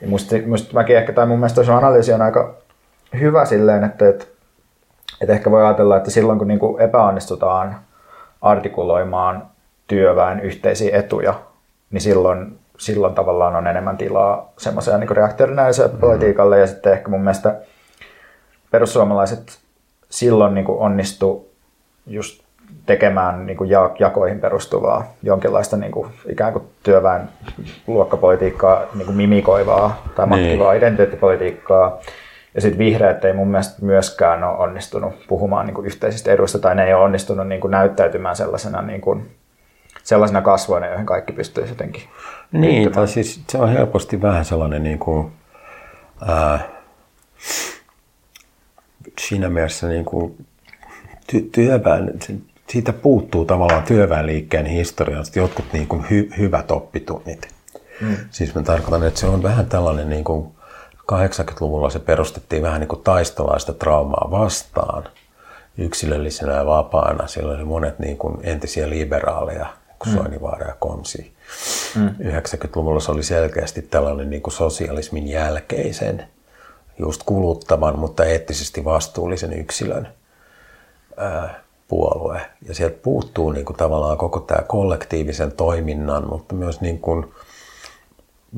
[0.00, 2.54] Ja musta, musta mäkin ehkä, tai mun mielestä se analyysi on aika
[3.20, 4.24] hyvä silleen, että, että
[5.20, 7.76] et ehkä voi ajatella, että silloin kun niin kuin epäonnistutaan
[8.42, 9.46] artikuloimaan
[9.86, 11.34] työväen yhteisiä etuja,
[11.90, 15.98] niin silloin, silloin tavallaan on enemmän tilaa semmoiseen niin reaktionäiselle mm.
[15.98, 16.58] politiikalle.
[16.58, 17.54] Ja sitten ehkä mun mielestä
[18.70, 19.58] perussuomalaiset
[20.10, 21.48] silloin niin kuin onnistu
[22.06, 22.42] just
[22.86, 27.28] tekemään niin kuin jakoihin perustuvaa, jonkinlaista niin kuin, ikään kuin työväen
[27.86, 30.78] luokkapolitiikkaa niin kuin mimikoivaa tai matkivaa niin.
[30.78, 31.98] identiteettipolitiikkaa.
[32.54, 36.74] Ja sitten vihreät ei mun mielestä myöskään ole onnistunut puhumaan niin kuin yhteisistä eduista, tai
[36.74, 39.30] ne ei ole onnistunut niin kuin näyttäytymään sellaisena, niin kuin,
[40.02, 42.02] sellaisena kasvoina, joihin kaikki pystyisi jotenkin
[42.52, 45.32] Niin, tai siis se on helposti vähän sellainen niin kuin,
[46.26, 46.68] ää,
[49.18, 50.46] siinä mielessä niin kuin,
[51.32, 52.18] ty- työväen,
[52.68, 57.48] siitä puuttuu tavallaan työväenliikkeen historiasta jotkut niin kuin hy- hyvät oppitunnit.
[58.00, 58.16] Mm.
[58.30, 60.57] Siis mä tarkoitan, että se on vähän tällainen niin kuin
[61.12, 65.04] 80-luvulla se perustettiin vähän niin kuin taistolaista traumaa vastaan
[65.78, 67.26] yksilöllisenä ja vapaana.
[67.26, 69.66] Siellä oli monet niin kuin entisiä liberaaleja,
[69.98, 70.18] kuin mm.
[70.18, 71.32] Soinivaara ja Komsi.
[71.96, 72.08] Mm.
[72.08, 76.24] 90-luvulla se oli selkeästi tällainen niin kuin sosialismin jälkeisen,
[76.98, 80.08] just kuluttavan, mutta eettisesti vastuullisen yksilön
[81.16, 82.40] ää, puolue.
[82.68, 87.34] Ja sieltä puuttuu niin kuin tavallaan koko tämä kollektiivisen toiminnan, mutta myös niin kuin,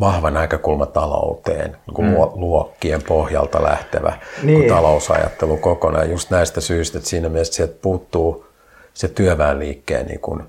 [0.01, 2.17] vahva näkökulma talouteen, niin kuin mm.
[2.35, 4.69] luokkien pohjalta lähtevä niin.
[4.69, 6.11] talousajattelu kokonaan.
[6.11, 8.47] Just näistä syistä, että siinä mielessä sieltä puuttuu
[8.95, 10.43] se työväenliikkeen niin kuin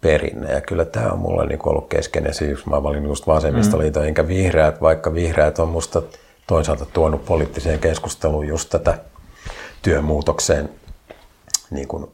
[0.00, 0.52] perinne.
[0.52, 4.08] Ja kyllä tämä on mulle niin ollut keskeinen syy, mä olen valinnut just vasemmistoliiton, mm.
[4.08, 6.02] enkä vihreät, vaikka vihreät on musta
[6.46, 8.98] toisaalta tuonut poliittiseen keskusteluun just tätä
[9.82, 10.70] työmuutokseen
[11.70, 12.06] niin kuin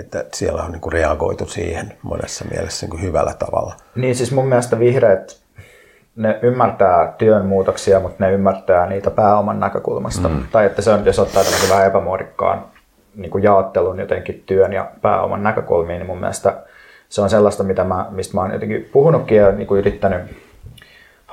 [0.00, 3.74] että siellä on niin kuin reagoitu siihen monessa mielessä niin kuin hyvällä tavalla.
[3.94, 5.40] Niin siis mun mielestä vihreät
[6.16, 10.28] ne ymmärtää työn muutoksia, mutta ne ymmärtää niitä pääoman näkökulmasta.
[10.28, 10.42] Mm.
[10.52, 12.64] Tai että se on, jos ottaa tämmöisen vähän epämuodikkaan
[13.14, 16.56] niin kuin jaottelun jotenkin työn ja pääoman näkökulmiin, niin mun mielestä
[17.08, 20.45] se on sellaista, mitä mä, mistä mä oon jotenkin puhunutkin ja niin kuin yrittänyt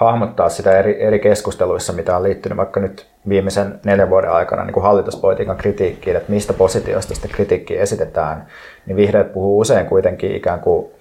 [0.04, 4.74] hahmottaa sitä eri, eri keskusteluissa, mitä on liittynyt vaikka nyt viimeisen neljän vuoden aikana niin
[4.74, 8.48] kuin hallituspolitiikan kritiikkiin, että mistä positiosta sitä kritiikkiä esitetään,
[8.86, 10.92] niin vihreät puhuu usein kuitenkin ikään kuin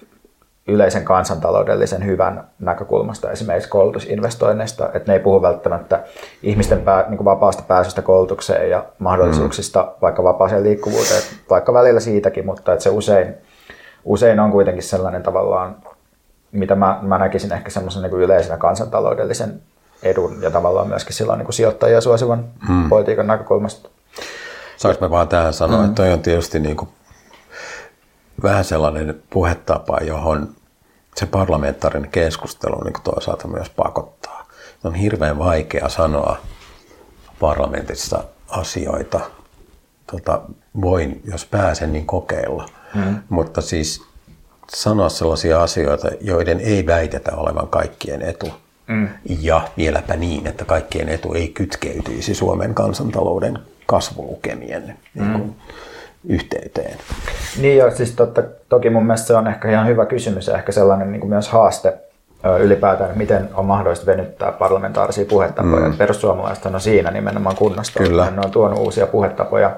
[0.67, 6.03] yleisen kansantaloudellisen hyvän näkökulmasta, esimerkiksi koulutusinvestoinneista, että ne ei puhu välttämättä
[6.43, 9.89] ihmisten pää, niin kuin vapaasta pääsystä koulutukseen ja mahdollisuuksista mm.
[10.01, 13.33] vaikka vapaaseen liikkuvuuteen, vaikka välillä siitäkin, mutta että se usein,
[14.05, 15.75] usein on kuitenkin sellainen tavallaan,
[16.53, 19.61] mitä mä, mä näkisin ehkä semmoisen niin yleisenä kansantaloudellisen
[20.03, 22.89] edun ja tavallaan myöskin silloin niin kuin sijoittajia suosivan mm.
[22.89, 23.89] politiikan näkökulmasta.
[24.77, 25.85] Saanko mä vaan tähän sanoa, mm.
[25.85, 26.89] että toi on tietysti niin kuin
[28.43, 30.49] vähän sellainen puhetapa, johon
[31.15, 34.47] se parlamentaarinen keskustelu niin kuin toisaalta myös pakottaa.
[34.83, 36.37] On hirveän vaikea sanoa
[37.39, 39.19] parlamentissa asioita.
[40.11, 40.41] Tota,
[40.81, 42.65] voin, jos pääsen, niin kokeilla.
[42.95, 43.19] Mm.
[43.29, 44.05] Mutta siis
[44.69, 48.49] sanoa sellaisia asioita, joiden ei väitetä olevan kaikkien etu.
[48.87, 49.07] Mm.
[49.39, 55.23] Ja vieläpä niin, että kaikkien etu ei kytkeytyisi Suomen kansantalouden kasvulukemien mm.
[55.23, 55.55] niin kuin,
[56.29, 56.97] yhteyteen.
[57.61, 60.71] Niin joo, siis totta, toki mun mielestä se on ehkä ihan hyvä kysymys ja ehkä
[60.71, 61.93] sellainen niin kuin myös haaste
[62.59, 65.89] ylipäätään, että miten on mahdollista venyttää parlamentaarisia puhetapoja.
[65.89, 65.97] Mm.
[65.97, 68.03] Perussuomalaiset on siinä nimenomaan kunnosta.
[68.03, 68.31] Kyllä.
[68.31, 69.75] Ne on tuonut uusia puhetapoja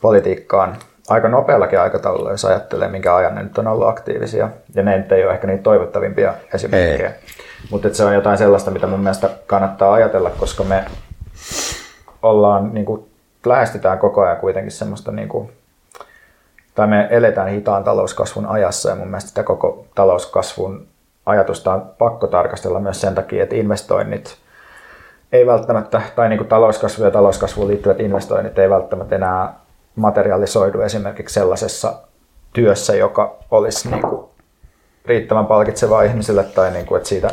[0.00, 0.76] politiikkaan
[1.08, 4.48] aika nopeallakin aikataululla, jos ajattelee, minkä ajan ne nyt on ollut aktiivisia.
[4.74, 7.12] Ja ne ei ole ehkä niitä toivottavimpia esimerkkejä.
[7.70, 10.84] Mutta se on jotain sellaista, mitä mun mielestä kannattaa ajatella, koska me
[12.22, 13.10] ollaan, niin kuin,
[13.46, 15.52] lähestytään koko ajan kuitenkin semmoista niin kuin,
[16.74, 20.86] tai me eletään hitaan talouskasvun ajassa ja mun mielestä sitä koko talouskasvun
[21.26, 24.36] ajatusta on pakko tarkastella myös sen takia, että investoinnit
[25.32, 29.54] ei välttämättä, tai niin kuin talouskasvu ja talouskasvuun liittyvät investoinnit ei välttämättä enää
[29.96, 31.94] materialisoidu esimerkiksi sellaisessa
[32.52, 34.26] työssä, joka olisi niin kuin
[35.04, 37.30] riittävän palkitsevaa ihmisille tai niin kuin, että siitä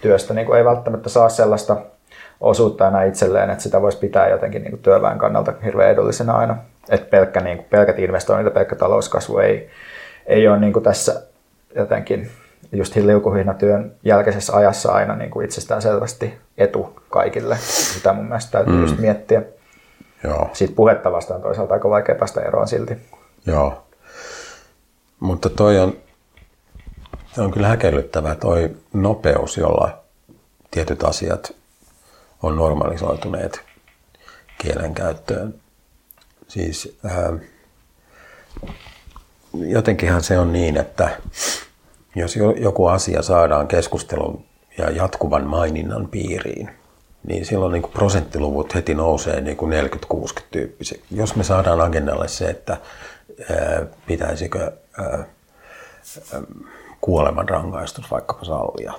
[0.00, 1.76] työstä niin kuin ei välttämättä saa sellaista
[2.40, 6.56] osuutta enää itselleen, että sitä voisi pitää jotenkin niin kuin työväen kannalta hirveän edullisena aina.
[6.88, 9.70] Että pelkkä, niin kuin, pelkät investoinnit ja pelkkä talouskasvu ei,
[10.26, 11.22] ei ole niin kuin tässä
[11.74, 12.30] jotenkin
[12.72, 17.56] just liukuhihnatyön jälkeisessä ajassa aina niin kuin itsestään selvästi etu kaikille,
[17.94, 18.80] mitä mun mielestä täytyy mm.
[18.80, 19.42] just miettiä.
[20.26, 20.50] Joo.
[20.52, 22.94] Siitä puhetta vastaan toisaalta aika vaikea päästä eroon silti.
[23.46, 23.82] Joo.
[25.20, 25.96] Mutta toi on,
[27.34, 29.98] toi on kyllä häkellyttävä toi nopeus, jolla
[30.70, 31.52] tietyt asiat
[32.42, 33.60] on normalisoituneet
[34.58, 35.54] kielenkäyttöön.
[36.48, 37.32] Siis ää,
[39.54, 41.10] jotenkinhan se on niin, että
[42.14, 44.44] jos joku asia saadaan keskustelun
[44.78, 46.70] ja jatkuvan maininnan piiriin,
[47.26, 51.04] niin silloin niin kuin prosenttiluvut heti nousee niin kuin 40-60 tyyppisesti.
[51.10, 52.76] Jos me saadaan agendalle se, että
[53.50, 55.24] ää, pitäisikö ää,
[57.00, 58.92] kuolemanrangaistus vaikkapa sallia,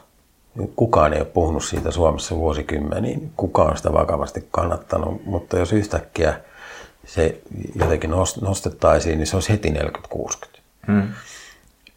[0.76, 6.40] Kukaan ei ole puhunut siitä Suomessa vuosikymmeniin, kukaan on sitä vakavasti kannattanut, mutta jos yhtäkkiä
[7.06, 7.42] se
[7.76, 8.12] jotenkin
[8.42, 10.60] nostettaisiin, niin se olisi heti 40-60.
[10.88, 11.08] Hmm.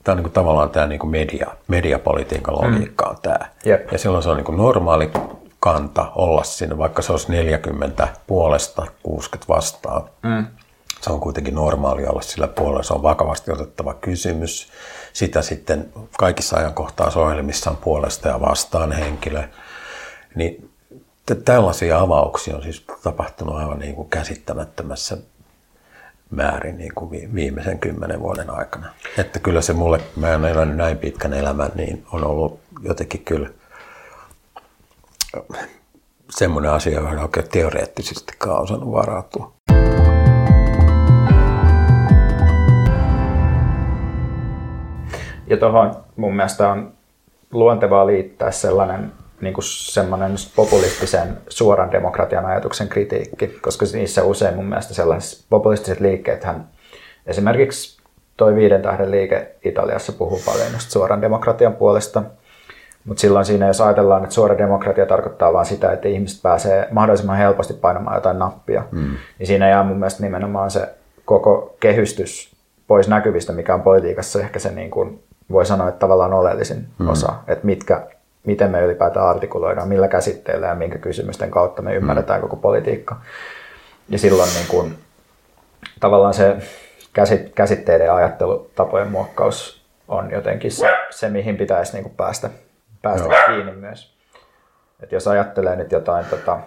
[0.05, 3.39] Tämä on niin kuin tavallaan tämä niin kuin media, mediapolitiikan logiikka on tämä.
[3.67, 3.93] Yep.
[3.93, 5.11] Ja silloin se on niin kuin normaali
[5.61, 10.03] kanta olla siinä, vaikka se olisi 40 puolesta, 60 vastaan.
[10.27, 10.47] Hmm.
[11.01, 14.69] Se on kuitenkin normaali olla sillä puolella, se on vakavasti otettava kysymys
[15.13, 19.43] sitä sitten kaikissa ajankohtaisohjelmissa on puolesta ja vastaan henkilö.
[20.35, 20.71] Niin
[21.45, 25.17] tällaisia avauksia on siis tapahtunut aivan niin kuin käsittämättömässä
[26.31, 28.87] määrin niin kuin viimeisen kymmenen vuoden aikana.
[29.19, 33.51] Että kyllä se mulle, mä en elänyt näin pitkän elämän, niin on ollut jotenkin kyllä
[36.31, 39.53] semmoinen asia, johon oikein teoreettisestikaan osannut varautua.
[45.47, 46.93] Ja tuohon mun mielestä on
[47.53, 54.67] luontevaa liittää sellainen niin kuin semmoinen populistisen suoran demokratian ajatuksen kritiikki, koska niissä usein mun
[54.67, 56.69] mielestä sellaiset populistiset liikkeethän,
[57.27, 58.01] esimerkiksi
[58.37, 62.23] toi viiden tähden liike Italiassa puhuu paljon suoran demokratian puolesta,
[63.05, 67.37] mutta silloin siinä, jos ajatellaan, että suora demokratia tarkoittaa vain sitä, että ihmiset pääsee mahdollisimman
[67.37, 69.17] helposti painamaan jotain nappia, mm.
[69.39, 70.89] niin siinä jää mun mielestä nimenomaan se
[71.25, 76.33] koko kehystys pois näkyvistä, mikä on politiikassa ehkä se niin kuin voi sanoa, että tavallaan
[76.33, 77.09] oleellisin mm.
[77.09, 78.07] osa, että mitkä,
[78.45, 82.43] miten me ylipäätään artikuloidaan, millä käsitteillä ja minkä kysymysten kautta me ymmärretään mm.
[82.43, 83.17] koko politiikka.
[84.09, 84.95] Ja silloin niin kuin,
[86.01, 86.57] tavallaan se
[87.55, 92.51] käsitteiden ja ajattelutapojen muokkaus on jotenkin se, se mihin pitäisi niin kuin päästä,
[93.03, 94.17] päästä kiinni myös.
[95.03, 96.59] Et jos ajattelee nyt jotain tota,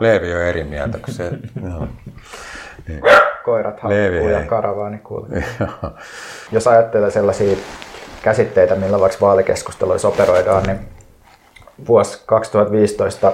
[0.00, 1.30] Leevi on eri mieltä kuin se.
[1.62, 1.88] no.
[2.88, 3.02] niin.
[3.44, 5.44] Koirat Leevi haukkuu ja karavaani kuulee.
[6.52, 7.56] Jos ajattelee sellaisia
[8.22, 10.78] käsitteitä, millä vaikka vaalikeskusteluissa operoidaan, niin
[11.88, 13.32] vuosi 2015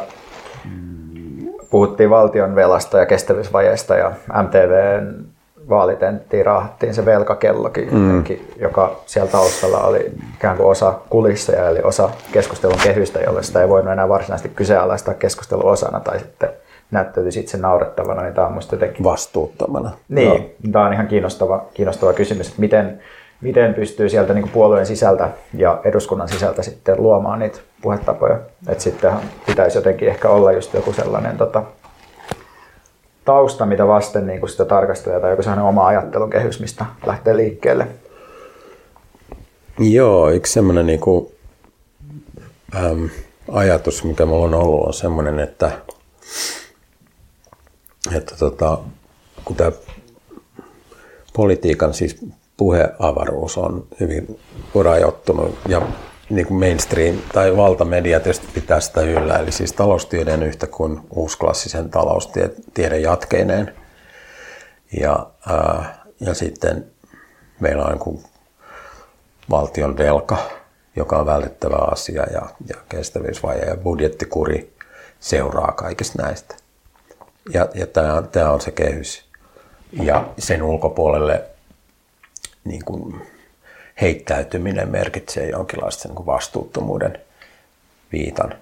[1.71, 4.13] puhuttiin valtion velasta ja kestävyysvajeesta ja
[4.43, 5.25] MTVn
[5.73, 8.25] vaalitenttiin raahattiin se velkakellokin, mm.
[8.61, 13.69] joka siellä taustalla oli ikään kuin osa kulisseja, eli osa keskustelun kehystä, jolle sitä ei
[13.69, 16.49] voinut enää varsinaisesti kyseenalaistaa keskustelun osana tai sitten
[16.91, 19.05] näyttäytyisi itse naurettavana, niin tämä on minusta jotenkin...
[19.05, 19.91] Vastuuttomana.
[20.09, 20.73] Niin, no.
[20.73, 23.01] tämä on ihan kiinnostava, kiinnostava kysymys, että miten,
[23.41, 28.39] miten pystyy sieltä niin kuin puolueen sisältä ja eduskunnan sisältä sitten luomaan niitä puhetapoja.
[28.69, 31.63] Että sittenhän pitäisi jotenkin ehkä olla just joku sellainen tota,
[33.25, 37.89] tausta, mitä vasten niin sitä tarkastelee, tai joku sellainen oma ajattelun kehys, mistä lähtee liikkeelle?
[39.79, 41.33] Joo, yksi semmoinen niin kuin,
[42.77, 43.11] äm,
[43.53, 45.71] ajatus, mikä mulla on ollut, on semmoinen, että,
[48.17, 48.79] että tota,
[49.45, 49.73] kun tämä
[51.37, 54.39] politiikan siis puheavaruus on hyvin
[54.85, 55.83] rajoittunut ja
[56.33, 61.91] niin kuin mainstream tai valtamedia tietysti pitää sitä yllä, eli siis taloustiedon yhtä kuin uusklassisen
[61.91, 63.75] taloustieden jatkeineen.
[65.01, 66.87] Ja, ää, ja sitten
[67.61, 68.23] meillä on niin
[69.51, 70.37] valtion velka,
[70.97, 74.77] joka on vältettävä asia, ja, ja kestävyysvaje ja budjettikuri
[75.21, 76.55] seuraa kaikista näistä.
[77.53, 79.25] Ja, ja tämä, tämä on se kehys.
[79.93, 81.45] Ja sen ulkopuolelle
[82.65, 83.32] niin kuin
[84.03, 87.21] heittäytyminen merkitsee jonkinlaista niin kuin vastuuttomuuden
[88.13, 88.55] viitan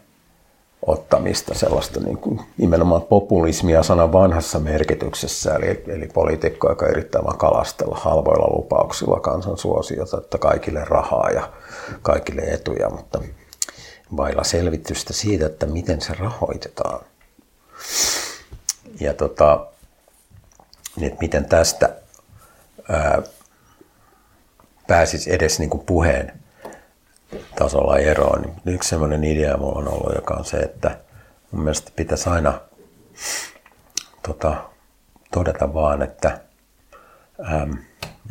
[0.87, 7.39] ottamista, sellaista niin kuin nimenomaan populismia sanan vanhassa merkityksessä, eli, eli poliitikko, joka yrittää vaan
[7.39, 11.53] kalastella halvoilla lupauksilla kansan suosiota, että kaikille rahaa ja
[12.03, 13.21] kaikille etuja, mutta
[14.17, 17.01] vailla selvitystä siitä, että miten se rahoitetaan.
[19.01, 19.67] Ja tota,
[20.97, 21.97] niin miten tästä
[22.89, 23.23] ää,
[24.91, 26.33] pääsisi edes niin kuin puheen
[27.59, 28.43] tasolla eroon.
[28.43, 30.99] Niin yksi sellainen idea mulla on ollut, joka on se, että
[31.51, 32.61] mun mielestä pitäisi aina
[34.23, 34.55] tota,
[35.33, 36.41] todeta vaan, että
[37.53, 37.79] äm,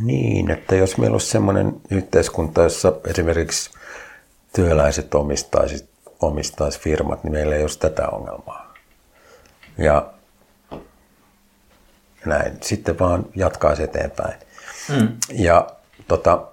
[0.02, 3.70] niin, että jos meillä olisi sellainen yhteiskunta, jossa esimerkiksi
[4.56, 5.90] työläiset omistaisi,
[6.22, 8.74] omistaisi firmat, niin meillä ei olisi tätä ongelmaa.
[9.78, 10.14] Ja
[12.26, 12.58] näin.
[12.62, 14.40] Sitten vaan jatkaisi eteenpäin.
[14.90, 15.18] Mm.
[15.34, 15.79] Ja
[16.10, 16.48] Tota,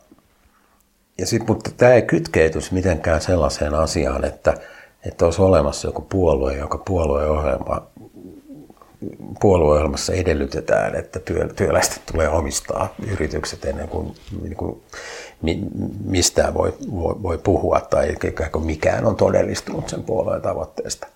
[1.19, 4.55] ja sit, mutta tämä ei kytkeytys mitenkään sellaiseen asiaan, että,
[5.07, 7.87] että olisi olemassa joku puolue, joka puolueohjelma,
[9.41, 14.83] puolueohjelmassa edellytetään, että työ, työläiset tulee omistaa yritykset ennen kuin, niin kuin
[16.05, 21.07] mistään voi, voi, voi puhua tai ikään kuin mikään on todellistunut sen puolueen tavoitteesta.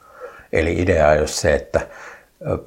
[0.52, 1.80] Eli idea on se, että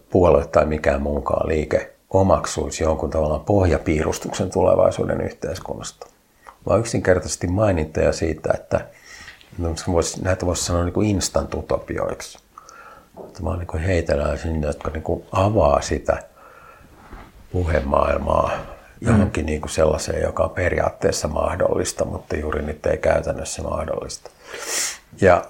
[0.10, 6.08] puolue tai mikään muunkaan liike omaksuisi jonkun tavallaan pohjapiirustuksen tulevaisuuden yhteiskunnasta.
[6.66, 8.86] Vaan yksinkertaisesti mainintoja siitä, että
[9.88, 12.40] voisi, näitä voisi sanoa niin instant-utopioiksi.
[13.28, 16.24] Että vaan niin heitellään sinne, jotka niin kuin avaa sitä
[17.52, 18.52] puhemaailmaa
[19.02, 24.30] johonkin niin kuin sellaiseen, joka on periaatteessa mahdollista, mutta juuri nyt ei käytännössä mahdollista.
[25.22, 25.46] Ja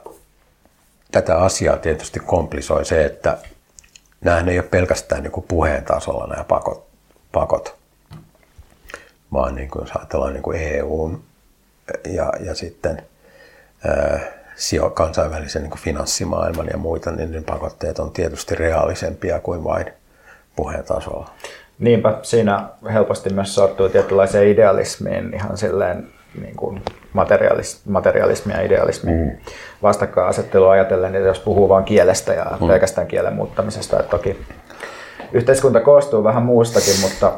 [1.11, 3.37] tätä asiaa tietysti komplisoi se, että
[4.23, 6.87] nämä ei ole pelkästään niin kuin puheen tasolla nämä pakot,
[7.31, 7.75] pakot
[9.33, 11.23] vaan niin kuin, jos ajatellaan niin kuin EUn
[12.05, 13.03] ja, ja sitten
[13.87, 14.19] ää,
[14.93, 19.85] kansainvälisen niin kuin finanssimaailman ja muita, niin ne pakotteet on tietysti reaalisempia kuin vain
[20.55, 21.29] puheen tasolla.
[21.79, 26.07] Niinpä, siinä helposti myös sortuu tietynlaiseen idealismiin ihan silleen
[26.41, 26.81] niin kuin
[27.13, 29.31] materiaalis, materialismia ja idealismia mm.
[29.81, 32.67] vastakkainasettelua ajatellen, että jos puhuu vain kielestä ja mm.
[32.67, 34.37] pelkästään kielen muuttamisesta, että toki
[35.33, 37.31] yhteiskunta koostuu vähän muustakin, mutta,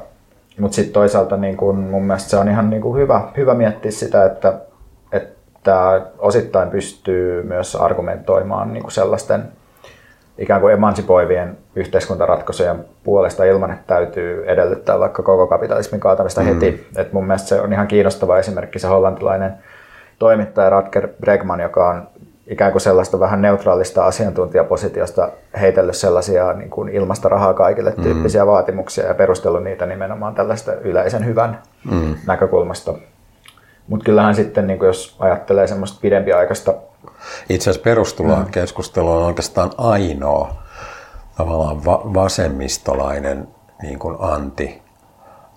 [0.60, 3.91] mutta sitten toisaalta niin kuin mun mielestä se on ihan niin kuin hyvä, hyvä miettiä
[3.91, 4.54] sitä, että,
[5.12, 9.43] että osittain pystyy myös argumentoimaan niin kuin sellaisten
[10.38, 16.48] ikään kuin emansipoivien yhteiskuntaratkaisujen puolesta ilman, että täytyy edellyttää vaikka koko kapitalismin kaatamista mm.
[16.48, 16.88] heti.
[16.98, 19.54] Et mun mielestä se on ihan kiinnostava esimerkki se hollantilainen
[20.20, 22.08] toimittaja Radker Bregman, joka on
[22.48, 25.30] ikään kuin sellaista vähän neutraalista asiantuntijapositiosta
[25.60, 28.04] heitellyt sellaisia niin kuin ilmasta rahaa kaikille mm.
[28.04, 31.60] tyyppisiä vaatimuksia ja perustellut niitä nimenomaan tällaista yleisen hyvän
[31.92, 32.16] mm.
[32.28, 32.94] näkökulmasta.
[33.88, 36.74] Mutta kyllähän sitten, niin jos ajattelee semmoista pidempiaikaista
[37.50, 38.52] itse asiassa perustuloa mm.
[38.52, 40.56] keskustelu on oikeastaan ainoa
[41.38, 43.48] tavallaan va- vasemmistolainen
[43.82, 44.82] niin kuin anti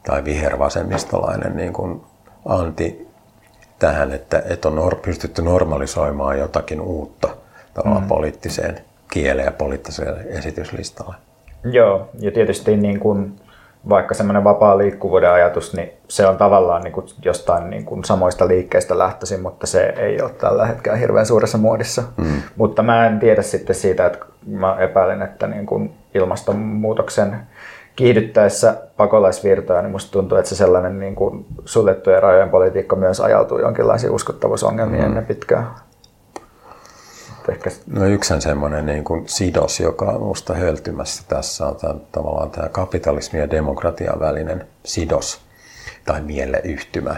[0.07, 2.03] tai vihervasemmistolainen niin kuin
[2.45, 3.09] anti
[3.79, 7.29] tähän, että, että on pystytty normalisoimaan jotakin uutta
[7.75, 8.09] tavallaan mm.
[8.09, 8.81] poliittiseen
[9.13, 11.15] kieleen ja poliittiseen esityslistalle.
[11.65, 13.41] Joo, ja tietysti niin kuin,
[13.89, 18.49] vaikka semmoinen vapaa liikkuvuuden ajatus, niin se on tavallaan niin kuin jostain niin kuin samoista
[18.49, 22.03] liikkeistä lähtöisin, mutta se ei ole tällä hetkellä hirveän suuressa muodissa.
[22.17, 22.43] Mm.
[22.57, 27.37] Mutta mä en tiedä sitten siitä, että mä epäilen, että niin kuin ilmastonmuutoksen
[27.97, 33.59] kiihdyttäessä pakolaisvirtoja, niin musta tuntuu, että se sellainen niin kuin suljettujen rajojen politiikka myös ajautuu
[33.59, 35.07] jonkinlaisiin uskottavuusongelmiin mm.
[35.07, 35.67] ennen pitkään.
[37.49, 37.71] Ehkä...
[37.87, 42.69] No yksi semmoinen niin kuin sidos, joka on minusta höltymässä tässä on tämän, tavallaan tämä
[42.69, 45.41] kapitalismi ja demokratian välinen sidos
[46.05, 47.17] tai mieleyhtymä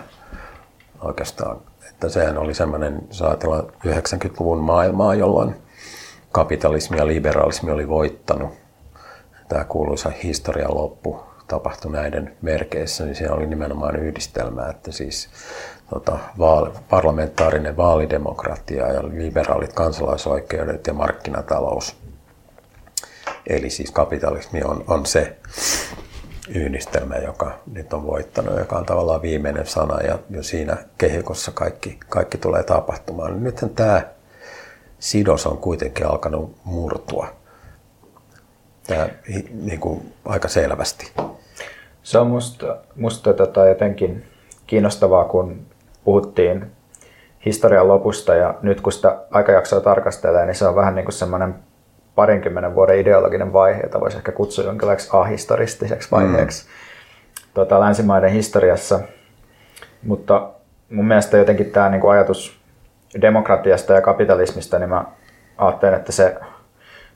[1.01, 1.61] oikeastaan.
[1.91, 5.55] Että sehän oli semmoinen, jos ajatellaan 90-luvun maailmaa, jolloin
[6.33, 8.51] kapitalismi ja liberalismi oli voittanut.
[9.49, 15.29] Tämä kuuluisa historian loppu tapahtui näiden merkeissä, niin se oli nimenomaan yhdistelmä, että siis
[15.91, 21.97] tota, vaali, parlamentaarinen vaalidemokratia ja liberaalit kansalaisoikeudet ja markkinatalous.
[23.47, 25.37] Eli siis kapitalismi on, on se
[26.49, 31.99] yhdistelmä, joka nyt on voittanut, joka on tavallaan viimeinen sana ja jo siinä kehikossa kaikki,
[32.09, 33.45] kaikki tulee tapahtumaan.
[33.45, 34.03] Nythän tämä
[34.99, 37.27] sidos on kuitenkin alkanut murtua
[38.87, 39.09] tämä,
[39.53, 41.13] niin kuin, aika selvästi.
[42.03, 44.25] Se on musta, musta tota jotenkin
[44.67, 45.67] kiinnostavaa, kun
[46.05, 46.73] puhuttiin
[47.47, 51.55] historian lopusta ja nyt kun sitä aikajaksoa tarkastelee, niin se on vähän niin kuin semmoinen
[52.15, 56.71] parinkymmenen vuoden ideologinen vaihe, jota voisi ehkä kutsua jonkinlaiseksi ahistoristiseksi vaiheeksi mm.
[57.55, 59.01] tota, länsimaiden historiassa.
[60.03, 60.51] Mutta
[60.91, 62.61] mun mielestä jotenkin tämä niin kuin ajatus
[63.21, 65.05] demokratiasta ja kapitalismista, niin mä
[65.59, 66.37] ajattelen, että se,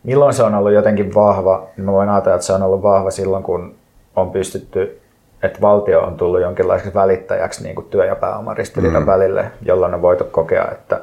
[0.02, 3.10] milloin se on ollut jotenkin vahva, niin mä voin ajatella, että se on ollut vahva
[3.10, 3.74] silloin, kun
[4.16, 5.00] on pystytty
[5.44, 9.06] että valtio on tullut jonkinlaiseksi välittäjäksi niin kuin työ- ja pääomaristiriidan mm.
[9.06, 11.00] välille, jolloin on voitu kokea, että,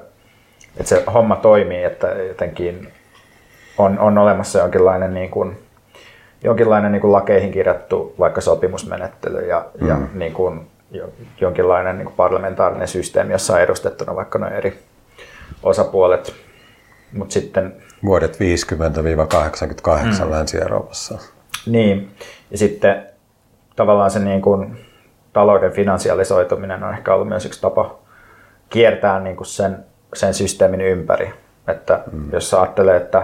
[0.78, 2.88] että se homma toimii, että jotenkin
[3.78, 5.58] on, on olemassa jonkinlainen, niin kuin,
[6.44, 9.88] jonkinlainen niin kuin lakeihin kirjattu vaikka sopimusmenettely ja, mm.
[9.88, 10.68] ja niin kuin,
[11.42, 14.80] jonkinlainen niin kuin parlamentaarinen systeemi, jossa on edustettuna vaikka noin eri
[15.64, 16.34] osapuolet.
[17.14, 17.76] Mut sitten,
[18.06, 18.39] Vuodet 50-88
[20.26, 20.32] mm.
[20.32, 21.18] Länsi-Euroopassa.
[21.66, 22.12] Niin,
[22.52, 23.11] ja sitten
[23.82, 24.77] tavallaan se niin kuin
[25.34, 27.95] talouden finansialisoituminen on ehkä ollut myös yksi tapa
[28.69, 31.34] kiertää niin kuin sen, sen systeemin ympäri.
[31.67, 32.34] Että mm.
[32.34, 33.23] jos ajattelee, että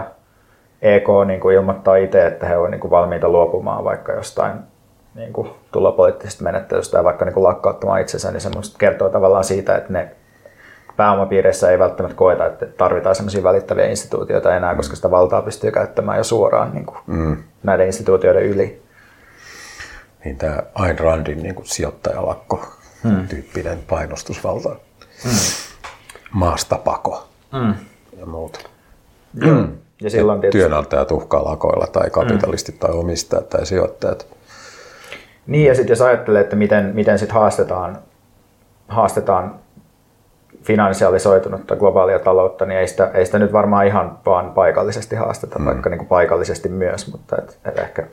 [0.82, 4.52] EK niin kuin ilmoittaa itse, että he ovat niin kuin valmiita luopumaan vaikka jostain
[5.14, 9.76] niin kuin tulopoliittisesta menettelystä ja vaikka niin kuin lakkauttamaan itsensä, niin se kertoo tavallaan siitä,
[9.76, 10.10] että ne
[10.96, 16.18] pääomapiireissä ei välttämättä koeta, että tarvitaan sellaisia välittäviä instituutioita enää, koska sitä valtaa pystyy käyttämään
[16.18, 17.36] jo suoraan niin kuin mm.
[17.62, 18.87] näiden instituutioiden yli
[20.24, 22.66] niin tämä Ayn Randin niin kuin sijoittajalakko
[23.02, 23.28] hmm.
[23.28, 24.68] tyyppinen painostusvalta,
[25.22, 25.38] hmm.
[26.32, 27.74] maastapako hmm.
[28.18, 28.60] ja muuta.
[29.44, 29.76] Hmm.
[30.00, 30.58] Ja silloin tietysti...
[30.58, 32.80] Työnantajat uhkaa lakoilla tai kapitalistit hmm.
[32.80, 34.26] tai omistajat tai sijoittajat.
[35.46, 37.98] Niin ja sitten jos ajattelee, että miten, miten sit haastetaan,
[38.88, 39.54] haastetaan
[40.62, 45.64] finansialisoitunutta globaalia taloutta, niin ei sitä, ei sitä nyt varmaan ihan vaan paikallisesti haasteta, mm.
[45.64, 48.06] vaikka niin kuin paikallisesti myös, mutta et, et ehkä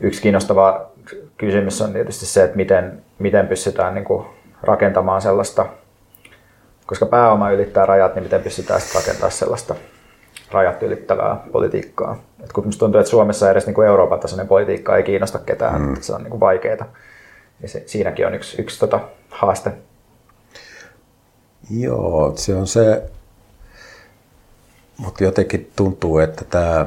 [0.00, 0.90] yksi kiinnostava
[1.36, 4.26] kysymys on tietysti se, että miten, miten pystytään niin kuin
[4.62, 5.66] rakentamaan sellaista,
[6.86, 9.74] koska pääoma ylittää rajat, niin miten pystytään sitten rakentamaan sellaista
[10.50, 12.22] rajat ylittävää politiikkaa.
[12.44, 15.96] Et kun tuntuu, että Suomessa edes niin kuin Euroopan tasoinen politiikka ei kiinnosta ketään, mm.
[16.00, 16.86] se on niin kuin vaikeaa.
[17.62, 19.72] Ja se, siinäkin on yksi, yksi tota, haaste.
[21.70, 23.02] Joo, se on se,
[24.96, 26.86] mutta jotenkin tuntuu, että tämä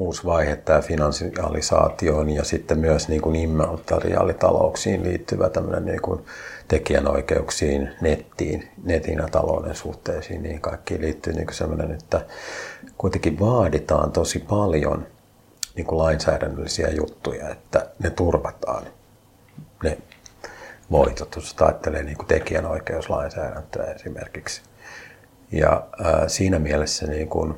[0.00, 6.24] uusi vaihe, tämä finansialisaatioon ja sitten myös niin kuin immateriaalitalouksiin liittyvä tämmöinen niin kuin
[6.68, 12.26] tekijänoikeuksiin, nettiin, netin ja talouden suhteisiin, niin kaikki liittyy niin semmoinen, että
[12.98, 15.06] kuitenkin vaaditaan tosi paljon
[15.74, 18.82] niin kuin lainsäädännöllisiä juttuja, että ne turvataan,
[19.82, 19.98] ne
[20.90, 24.62] voitot, jos ajattelee niin kuin tekijänoikeuslainsäädäntöä esimerkiksi.
[25.52, 27.54] Ja ää, siinä mielessä niin kuin,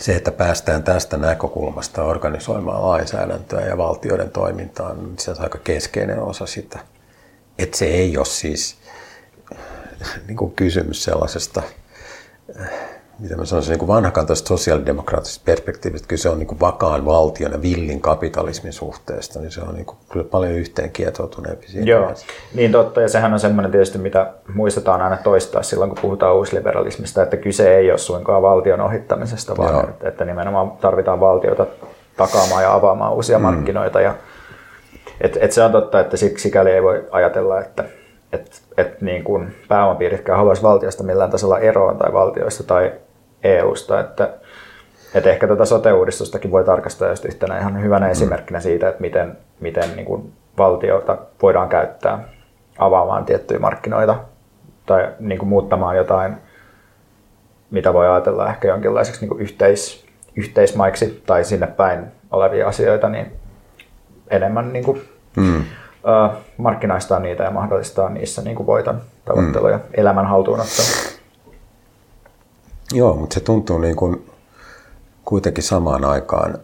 [0.00, 6.22] se, että päästään tästä näkökulmasta organisoimaan lainsäädäntöä ja valtioiden toimintaa, niin se on aika keskeinen
[6.22, 6.78] osa sitä.
[7.58, 8.76] Että se ei ole siis
[10.26, 11.62] niin kuin kysymys sellaisesta
[13.22, 18.00] mitä mä sanoisin, niin vanhakantaisesta sosiaalidemokraattisesta perspektiivistä, kyse on niin kuin vakaan valtion ja villin
[18.00, 21.86] kapitalismin suhteesta, niin se on niin kuin, kyllä paljon yhteen kietoutuneempi siinä.
[21.86, 22.26] Joo, mielessä.
[22.54, 27.22] niin totta, ja sehän on semmoinen tietysti, mitä muistetaan aina toistaa silloin, kun puhutaan uusliberalismista,
[27.22, 31.66] että kyse ei ole suinkaan valtion ohittamisesta, vaan että, että nimenomaan tarvitaan valtiota
[32.16, 33.42] takaamaan ja avaamaan uusia mm.
[33.42, 34.00] markkinoita.
[34.00, 34.14] Ja,
[35.20, 37.84] et, et se on totta, että sikäli ei voi ajatella, että
[38.32, 42.92] että et niin kuin pääomapiiritkään haluaisi valtiosta millään tasolla eroon tai valtioista tai
[43.44, 44.00] EUsta.
[44.00, 44.30] Että,
[45.14, 48.12] että ehkä tätä sote-uudistustakin voi tarkastaa just yhtenä ihan hyvänä mm.
[48.12, 52.28] esimerkkinä siitä, että miten, miten niin kuin valtiota voidaan käyttää
[52.78, 54.16] avaamaan tiettyjä markkinoita
[54.86, 56.36] tai niin kuin muuttamaan jotain,
[57.70, 63.32] mitä voi ajatella ehkä jonkinlaiseksi niin kuin yhteis, yhteismaiksi tai sinne päin olevia asioita, niin
[64.30, 65.02] enemmän niin kuin,
[65.36, 65.64] mm.
[66.56, 69.82] markkinaistaa niitä ja mahdollistaa niissä niin kuin voiton tavoittelu ja mm.
[69.94, 70.82] elämän haltuunotto.
[72.92, 74.30] Joo, mutta se tuntuu niin kuin
[75.24, 76.58] kuitenkin samaan aikaan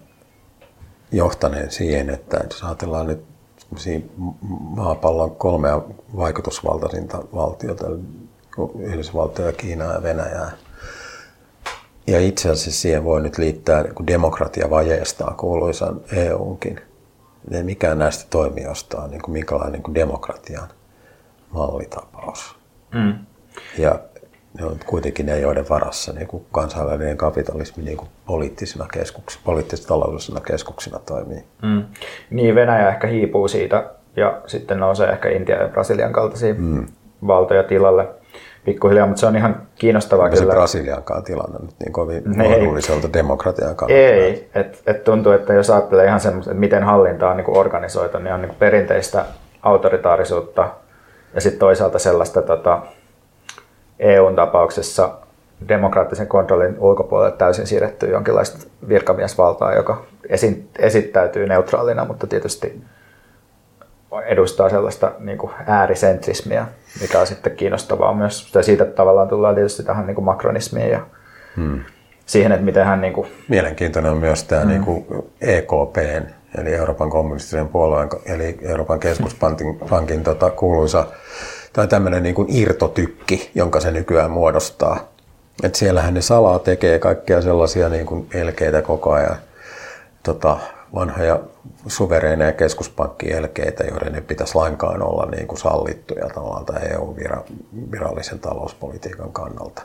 [1.12, 3.24] johtaneen siihen, että jos ajatellaan nyt
[4.50, 5.82] maapallon kolmea
[6.16, 7.86] vaikutusvaltaisinta valtiota,
[8.78, 10.50] Yhdysvaltoja, Kiinaa ja Venäjää.
[12.06, 16.80] Ja itse asiassa siihen voi nyt liittää niin demokratiavajeesta kuuluisan EUnkin.
[17.50, 20.68] Ei mikään näistä toimijoista on niin kuin minkälainen niin kuin demokratian
[21.50, 22.56] mallitapaus.
[22.94, 23.14] Mm.
[23.78, 24.00] Ja
[24.58, 30.40] ne on kuitenkin ne, joiden varassa niin kuin kansainvälinen kapitalismi niin kuin poliittisina keskuksina, poliittis-taloudellisina
[30.40, 31.44] keskuksina toimii.
[31.62, 31.84] Mm.
[32.30, 36.86] Niin, Venäjä ehkä hiipuu siitä ja sitten nousee ehkä Intia ja Brasilian kaltaisia mm.
[37.26, 38.08] valtoja tilalle
[38.64, 40.40] pikkuhiljaa, mutta se on ihan kiinnostavaa kyllä.
[40.40, 44.02] se Brasiliankaan tilanne nyt niin kovin mahdolliselta demokratian kannalta?
[44.02, 48.18] Ei, että et tuntuu, että jos ajattelee ihan semmoista, että miten hallinta on niin organisoitu,
[48.18, 49.24] niin on niin perinteistä
[49.62, 50.68] autoritaarisuutta
[51.34, 52.82] ja sitten toisaalta sellaista tota,
[53.98, 55.18] EUn tapauksessa
[55.68, 62.82] demokraattisen kontrollin ulkopuolelle täysin siirretty jonkinlaista virkamiesvaltaa, joka esi- esittäytyy neutraalina, mutta tietysti
[64.26, 66.66] edustaa sellaista niin kuin äärisentrismiä,
[67.00, 68.54] mikä on sitten kiinnostavaa myös.
[68.54, 71.00] Ja siitä tavallaan tullaan tietysti tähän niin kuin makronismiin ja
[71.56, 71.80] hmm.
[72.26, 73.00] siihen, että miten hän...
[73.00, 73.28] Niin kuin...
[73.48, 74.70] Mielenkiintoinen on myös tämä hmm.
[74.70, 75.06] niin kuin
[75.40, 76.26] EKPn,
[76.58, 81.06] eli Euroopan kommunistisen puolueen, eli Euroopan keskuspankin pankin, tota, kuuluisa
[81.72, 85.08] tai tämmöinen niin kuin irtotykki, jonka se nykyään muodostaa.
[85.62, 89.36] Et siellähän ne salaa tekee kaikkia sellaisia niin kuin elkeitä koko ajan,
[90.22, 90.58] tota,
[90.94, 91.40] vanhoja
[91.86, 99.82] suvereineja keskuspankkielkeitä, joiden ei pitäisi lainkaan olla niin kuin sallittuja tavallaan EU-virallisen talouspolitiikan kannalta.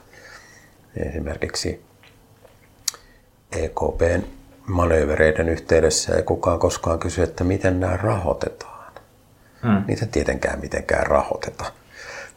[0.96, 1.82] Esimerkiksi
[3.52, 4.24] EKPn
[4.68, 8.73] manöövereiden yhteydessä ei kukaan koskaan kysy, että miten nämä rahoitetaan.
[9.64, 9.84] Hmm.
[9.88, 11.66] Niitä tietenkään mitenkään rahoiteta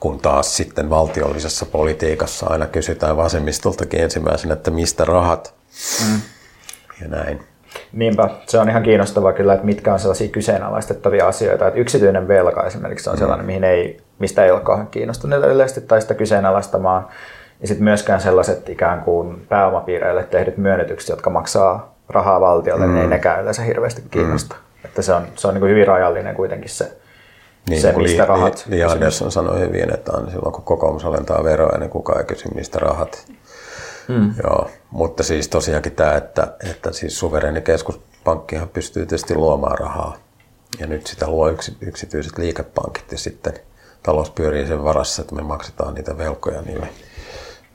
[0.01, 5.55] kun taas sitten valtiollisessa politiikassa aina kysytään vasemmistoltakin ensimmäisenä, että mistä rahat
[6.07, 6.21] mm.
[7.03, 7.41] ja näin.
[7.93, 11.67] Niinpä, se on ihan kiinnostavaa kyllä, että mitkä on sellaisia kyseenalaistettavia asioita.
[11.67, 13.19] Että yksityinen velka esimerkiksi on mm.
[13.19, 17.09] sellainen, mihin ei, mistä ei ole kauhean kiinnostuneita yleisesti tai sitä kyseenalaistamaan.
[17.61, 22.93] Ja sitten myöskään sellaiset ikään kuin pääomapiireille tehdyt myönnytykset, jotka maksaa rahaa valtiolle, mm.
[22.93, 23.11] niin ei mm.
[23.11, 24.55] nekään yleensä hirveästi kiinnosta.
[24.55, 24.85] Mm.
[24.85, 26.97] Että se on, se on niin kuin hyvin rajallinen kuitenkin se
[27.69, 28.65] niin, se, mistä li, rahat...
[28.69, 32.25] Li, Li Andersson sanoi hyvin, että on silloin kun kokoomus alentaa veroja, niin kukaan ei
[32.25, 33.27] kysy, mistä rahat.
[34.09, 34.35] Hmm.
[34.43, 40.17] Joo, mutta siis tosiaankin tämä, että, että siis suvereni keskuspankkihan pystyy tietysti luomaan rahaa.
[40.79, 43.55] Ja nyt sitä luo yksi, yksityiset liikepankit ja sitten
[44.03, 46.89] talous pyörii sen varassa, että me maksetaan niitä velkoja niille.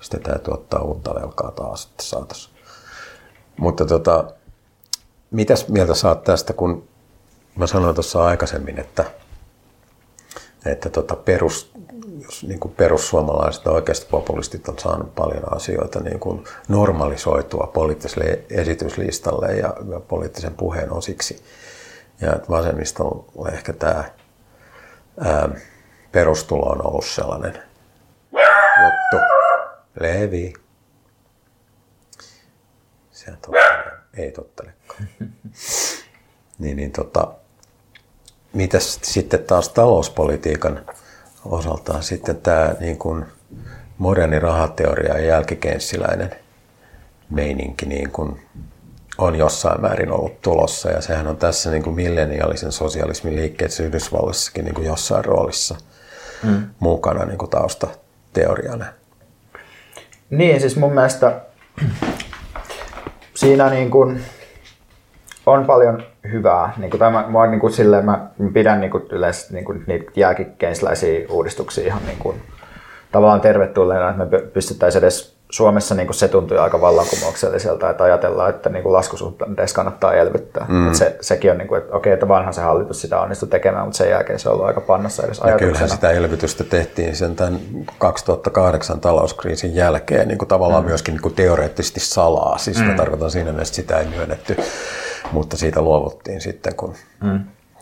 [0.01, 2.55] Sitten täytyy ottaa uutta velkaa taas, että saataisiin.
[3.57, 4.25] Mutta tota,
[5.31, 6.87] mitäs mieltä saat tästä, kun
[7.55, 9.05] mä sanoin tuossa aikaisemmin, että
[10.65, 11.71] että tota perus,
[12.23, 19.53] jos niin kuin perussuomalaiset oikeasti populistit on saanut paljon asioita niin kuin normalisoitua poliittiselle esityslistalle
[19.53, 21.43] ja, ja poliittisen puheen osiksi.
[22.21, 24.03] Ja vasemmistolle ehkä tämä
[25.19, 25.49] ää,
[26.11, 27.63] perustulo on ollut sellainen
[28.83, 29.25] juttu.
[29.99, 30.53] Levi.
[33.11, 33.91] Se tottelee.
[34.13, 35.07] Ei tottelekaan.
[36.59, 37.33] niin, niin tota,
[38.53, 40.85] mitäs sitten taas talouspolitiikan
[41.45, 43.25] osaltaan sitten tämä niin kuin
[43.97, 46.35] moderni rahateoria ja jälkikenssiläinen
[47.29, 48.41] meininki niin kuin
[49.17, 54.65] on jossain määrin ollut tulossa ja sehän on tässä niin kuin milleniaalisen sosialismin liikkeessä Yhdysvalloissakin
[54.65, 55.75] niin kuin jossain roolissa
[56.43, 56.63] mm.
[56.79, 58.85] mukana niin kuin taustateoriana.
[60.29, 61.41] Niin, siis mun mielestä
[63.35, 64.23] siinä niin kuin
[65.51, 66.73] on paljon hyvää.
[66.77, 70.11] Niin kuin tämä, mä, niin kuin silleen, mä pidän niin kuin yleensä niin kuin niitä
[70.15, 72.41] jälkikeinsläisiä uudistuksia ihan niin kuin,
[73.11, 78.49] tavallaan tervetulleena, että me pystyttäisiin edes Suomessa niin kuin se tuntui aika vallankumoukselliselta, että ajatellaan,
[78.49, 80.65] että niin kuin laskusuhdanteessa kannattaa elvyttää.
[80.69, 80.85] Mm.
[80.85, 83.85] Että se, sekin on, niin kuin, että okei, että vanha se hallitus sitä onnistui tekemään,
[83.85, 87.35] mutta sen jälkeen se on ollut aika pannassa edes ja kyllähän sitä elvytystä tehtiin sen
[87.35, 87.59] tämän
[87.97, 90.87] 2008 talouskriisin jälkeen niin kuin tavallaan mm.
[90.89, 92.57] myöskin niin kuin teoreettisesti salaa.
[92.57, 92.95] Siis mm.
[92.95, 94.57] tarkoitan siinä, että sitä ei myönnetty
[95.31, 97.39] mutta siitä luovuttiin sitten, kun, mm.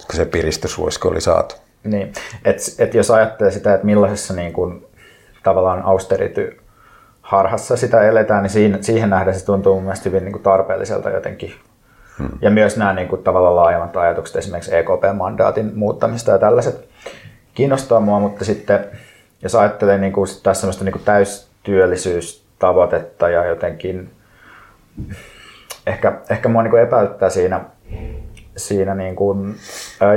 [0.08, 1.56] kun se piristysruiske oli saatu.
[1.84, 2.14] Niin,
[2.46, 4.86] että et jos ajattelee sitä, että millaisessa niin kuin,
[5.44, 6.62] tavallaan austerity
[7.22, 11.10] harhassa sitä eletään, niin siihen, siihen nähden se tuntuu mun mielestä hyvin niin kuin tarpeelliselta
[11.10, 11.54] jotenkin.
[12.18, 12.30] Hmm.
[12.42, 16.90] Ja myös nämä niin kuin, tavallaan laajemmat ajatukset, esimerkiksi EKP-mandaatin muuttamista ja tällaiset
[17.54, 18.86] kiinnostaa mua, mutta sitten
[19.42, 24.12] jos ajattelee niin kuin, tässä sellaista niin kuin täystyöllisyystavoitetta ja jotenkin
[25.90, 27.62] ehkä, ehkä mua niin epäyttää siinä,
[28.58, 29.56] siinä niin kuin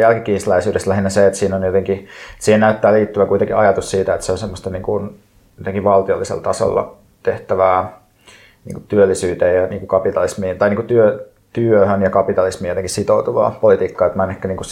[0.00, 2.08] jälkikiisläisyydessä lähinnä se, että siinä on jotenkin,
[2.38, 5.20] siihen näyttää liittyvä kuitenkin ajatus siitä, että se on semmoista niin kuin,
[5.58, 7.92] jotenkin valtiollisella tasolla tehtävää
[8.64, 12.90] niin kuin työllisyyteen ja niin kuin kapitalismiin, tai niin kuin työ, työhön ja kapitalismiin jotenkin
[12.90, 14.66] sitoutuvaa politiikkaa, että mä en ehkä niin kuin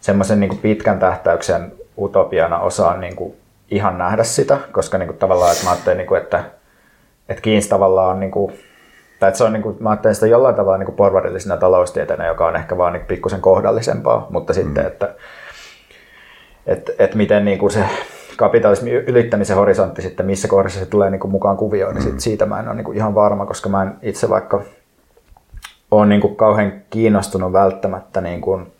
[0.00, 3.36] semmoisen niin kuin pitkän tähtäyksen utopiana osaan niin kuin
[3.70, 6.44] ihan nähdä sitä, koska niin kuin tavallaan, että mä ajattelen, niin kuin, että,
[7.28, 8.52] että Keynes tavallaan on niin kuin,
[9.20, 12.56] tai se on, niin kuin, mä ajattelen sitä jollain tavalla niin porvarillisena taloustieteenä, joka on
[12.56, 14.54] ehkä vaan niin pikkusen kohdallisempaa, mutta mm.
[14.54, 15.14] sitten, että,
[16.66, 17.84] että, että miten niin kuin se
[18.36, 22.18] kapitalismin ylittämisen horisontti sitten, missä kohdassa se tulee niin kuin mukaan kuvioon, niin mm.
[22.18, 24.62] siitä mä en ole niin kuin ihan varma, koska mä en itse vaikka
[25.90, 28.72] ole niin kuin kauhean kiinnostunut välttämättä niin kuin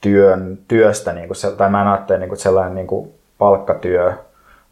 [0.00, 4.12] työn, työstä, niin kuin se, tai mä en ajattele niin kuin sellainen niin kuin palkkatyö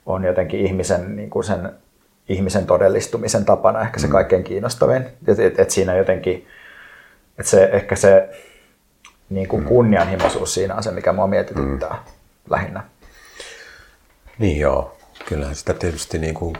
[0.07, 1.73] on jotenkin ihmisen, niin kuin sen
[2.29, 4.13] ihmisen todellistumisen tapana ehkä se mm.
[4.13, 5.03] kaikkein kiinnostavin.
[5.29, 6.49] Että et, et siinä jotenkin,
[7.39, 8.29] että se, ehkä se
[9.31, 9.69] niin kuin mm.
[9.69, 12.51] kunnianhimoisuus siinä on se, mikä mua mietityttää mm.
[12.51, 12.85] lähinnä.
[14.39, 14.97] Niin joo,
[15.27, 16.57] kyllähän sitä tietysti niin kuin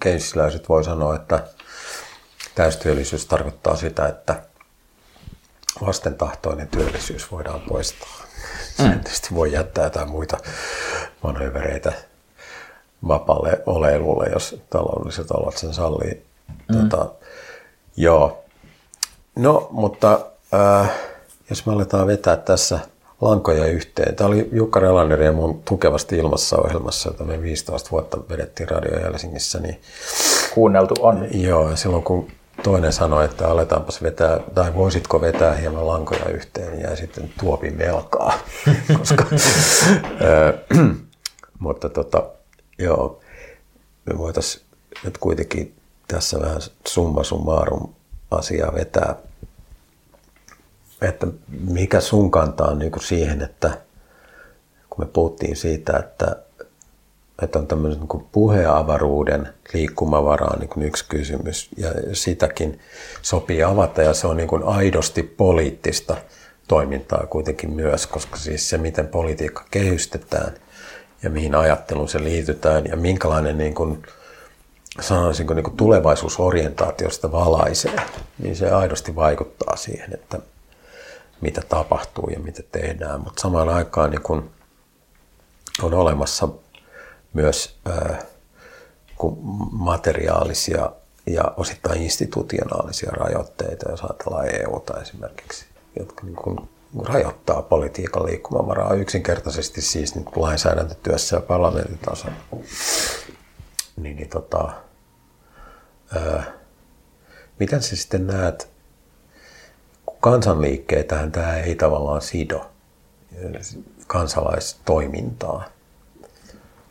[0.00, 1.44] keynesiläiset voi sanoa, että
[2.54, 4.42] täystyöllisyys tarkoittaa sitä, että
[5.86, 8.20] vastentahtoinen työllisyys voidaan poistaa.
[8.78, 8.90] Mm.
[8.90, 10.38] tietysti voi jättää jotain muita
[11.22, 11.92] manövereitä
[13.08, 16.22] vapaalle oleilulle, jos taloudelliset olot sen sallii.
[16.68, 16.88] Mm.
[16.88, 17.10] Tota,
[17.96, 18.44] joo.
[19.36, 20.20] No, mutta
[20.54, 20.90] äh,
[21.50, 22.78] jos me aletaan vetää tässä
[23.20, 24.16] lankoja yhteen.
[24.16, 29.00] Tämä oli Jukka Relander ja mun tukevasti ilmassa ohjelmassa, jota me 15 vuotta vedettiin Radio
[29.00, 29.60] Helsingissä.
[29.60, 29.80] Niin,
[30.54, 31.26] Kuunneltu on.
[31.30, 32.28] Joo, silloin kun
[32.62, 37.78] toinen sanoi, että aletaanpas vetää, tai voisitko vetää hieman lankoja yhteen, niin jäi sitten tuopin
[37.78, 38.32] velkaa.
[38.98, 40.88] Koska, äh,
[41.58, 42.22] mutta tota,
[42.80, 43.20] joo,
[44.06, 44.64] me voitaisiin
[45.04, 45.74] nyt kuitenkin
[46.08, 47.94] tässä vähän summa summarum
[48.30, 49.14] asiaa vetää.
[51.02, 53.80] Että mikä sun kanta on niin siihen, että
[54.90, 56.36] kun me puhuttiin siitä, että,
[57.42, 62.80] että on tämmöisen niin kuin puheavaruuden liikkumavaraa niin kuin yksi kysymys ja sitäkin
[63.22, 66.16] sopii avata ja se on niin kuin aidosti poliittista
[66.68, 70.54] toimintaa kuitenkin myös, koska siis se, miten politiikka kehystetään
[71.22, 74.02] ja mihin ajatteluun se liitytään ja minkälainen niin kuin,
[75.00, 77.96] sanoisinko niin kuin tulevaisuusorientaatiosta valaisee,
[78.38, 80.38] niin se aidosti vaikuttaa siihen, että
[81.40, 84.50] mitä tapahtuu ja mitä tehdään, mutta samaan aikaan niin kun
[85.82, 86.48] on olemassa
[87.32, 88.22] myös ää,
[89.70, 90.92] materiaalisia
[91.26, 95.66] ja osittain institutionaalisia rajoitteita, jos ajatellaan EUta esimerkiksi,
[95.98, 96.68] jotka niin kun
[96.98, 102.36] rajoittaa politiikan liikkumavaraa yksinkertaisesti siis niin lainsäädäntötyössä ja parlamentin tasolla.
[103.96, 104.72] Niin, niin tota,
[106.14, 106.52] ää,
[107.58, 108.70] miten sä sitten näet
[110.20, 112.70] kansanliikkeitähän tämä ei tavallaan sido
[114.06, 115.64] kansalaistoimintaa.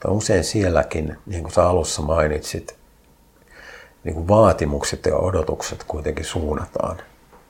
[0.07, 2.75] Usein sielläkin, niin kuin sä alussa mainitsit,
[4.03, 7.01] niin kuin vaatimukset ja odotukset kuitenkin suunnataan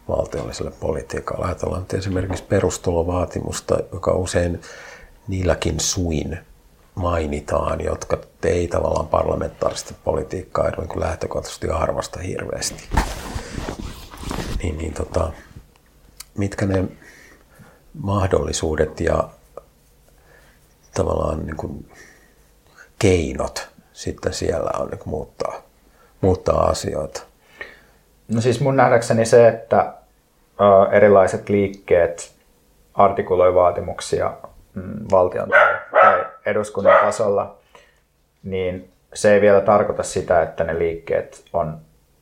[0.09, 1.45] valtiolliselle politiikalle.
[1.45, 4.61] Ajatellaan että esimerkiksi perustulovaatimusta, joka usein
[5.27, 6.39] niilläkin suin
[6.95, 12.83] mainitaan, jotka ei tavallaan parlamentaarista politiikkaa niin lähtökohtaisesti arvosta hirveästi.
[14.63, 15.31] Niin, niin tota,
[16.37, 16.83] mitkä ne
[17.93, 19.29] mahdollisuudet ja
[20.93, 21.91] tavallaan niin kuin
[22.99, 25.61] keinot sitten siellä on niin muuttaa,
[26.21, 27.21] muuttaa asioita?
[28.27, 29.93] No siis mun nähdäkseni se, että
[30.91, 32.35] erilaiset liikkeet
[32.93, 34.31] artikuloi vaatimuksia
[34.73, 37.57] mm, valtion tai, tai eduskunnan tasolla,
[38.43, 41.77] niin se ei vielä tarkoita sitä, että ne liikkeet on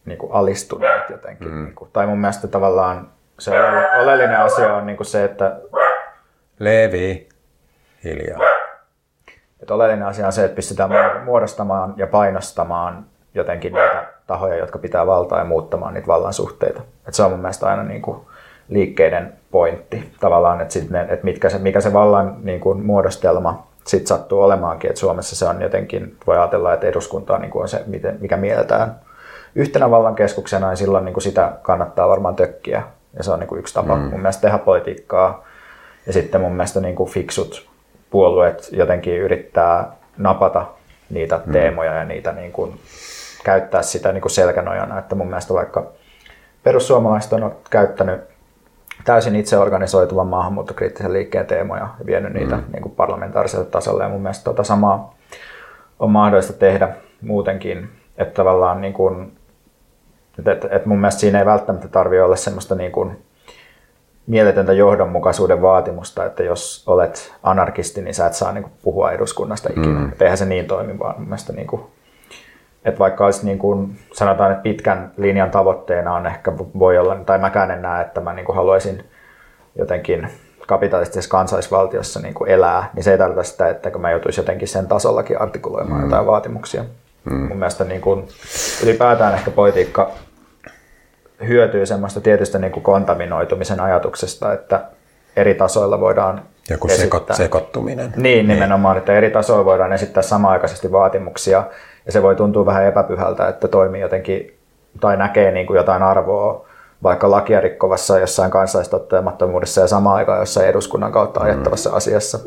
[0.06, 1.48] niin kuin alistuneet jotenkin.
[1.48, 1.64] Mm.
[1.64, 3.10] Niin kuin, tai mun mielestä tavallaan
[3.40, 3.52] se
[4.02, 5.60] oleellinen asia on niin kuin se, että...
[6.60, 7.30] Levi,
[8.04, 8.40] hiljaa.
[9.62, 10.90] Että oleellinen asia on se, että pystytään
[11.24, 16.82] muodostamaan ja painostamaan jotenkin niitä tahoja, jotka pitää valtaa ja muuttamaan niitä vallan suhteita.
[16.82, 18.18] Että se on mun mielestä aina niin kuin
[18.70, 23.68] liikkeiden pointti tavallaan, että, sit ne, että mitkä se, mikä se vallan niin kuin muodostelma
[23.86, 27.70] sitten sattuu olemaankin, että Suomessa se on jotenkin, voi ajatella, että eduskunta niin kuin on
[27.70, 27.84] se,
[28.20, 28.96] mikä mielletään
[29.56, 32.84] yhtenä vallan keskuksena, niin silloin niin kuin sitä kannattaa varmaan tökkiä
[33.18, 34.02] ja se on niin kuin yksi tapa mm.
[34.02, 35.46] mun mielestä tehdä politiikkaa.
[36.08, 37.70] Ja sitten mun mielestä niin kuin fiksut
[38.10, 40.66] puolueet jotenkin yrittää napata
[41.10, 41.54] niitä mm.
[41.54, 42.80] teemoja ja niitä niin kuin,
[43.48, 45.00] käyttää sitä niin kuin selkänojana.
[45.00, 45.92] Että mun mielestä vaikka
[46.64, 48.22] perussuomalaiset on käyttänyt
[49.06, 52.64] täysin itse organisoituvan maahanmuuttokriittisen liikkeen teemoja ja vienyt niitä mm.
[52.72, 54.04] niin kuin parlamentaariselle tasolle.
[54.04, 55.14] Ja mun mielestä tota samaa
[56.00, 56.90] on mahdollista tehdä
[57.22, 57.90] muutenkin.
[58.18, 59.38] Että tavallaan niin kuin,
[60.40, 63.26] että, että, että mun mielestä siinä ei välttämättä tarvitse olla semmoista niin kuin
[64.28, 69.70] mieletöntä johdonmukaisuuden vaatimusta, että jos olet anarkisti, niin sä et saa niin kuin, puhua eduskunnasta
[69.70, 70.00] ikinä.
[70.00, 70.12] Mm.
[70.20, 71.82] eihän se niin toimi, vaan mun mielestä niin kuin,
[72.86, 77.40] että vaikka olisi niin kuin, sanotaan, että pitkän linjan tavoitteena on ehkä voi olla, tai
[77.40, 79.04] mäkään en näe, että mä niin kuin haluaisin
[79.76, 80.28] jotenkin
[80.68, 84.88] kapitalistisessa kansallisvaltiossa niin kuin elää, niin se ei tarkoita sitä, että mä joutuisi jotenkin sen
[84.88, 86.06] tasollakin artikuloimaan mm.
[86.06, 86.84] jotain vaatimuksia.
[87.26, 87.36] Mm.
[87.36, 88.28] Mun mielestä niin kuin,
[88.84, 90.12] ylipäätään ehkä politiikka
[91.48, 94.82] hyötyy semmoista tietystä niin kuin kontaminoitumisen ajatuksesta, että
[95.36, 97.36] eri tasoilla voidaan Joku esittää.
[97.36, 98.14] sekoittuminen.
[98.16, 99.00] Niin, nimenomaan, niin.
[99.00, 101.64] että eri tasoilla voidaan esittää samaaikaisesti vaatimuksia,
[102.06, 104.58] ja se voi tuntua vähän epäpyhältä, että toimii jotenkin
[105.00, 106.68] tai näkee niin kuin jotain arvoa
[107.04, 111.98] vaikka lakia rikkovassa jossain kansalaistottamattomuudessa ja samaan aikaan jossain eduskunnan kautta ajettavassa mm.
[111.98, 112.40] asiassa.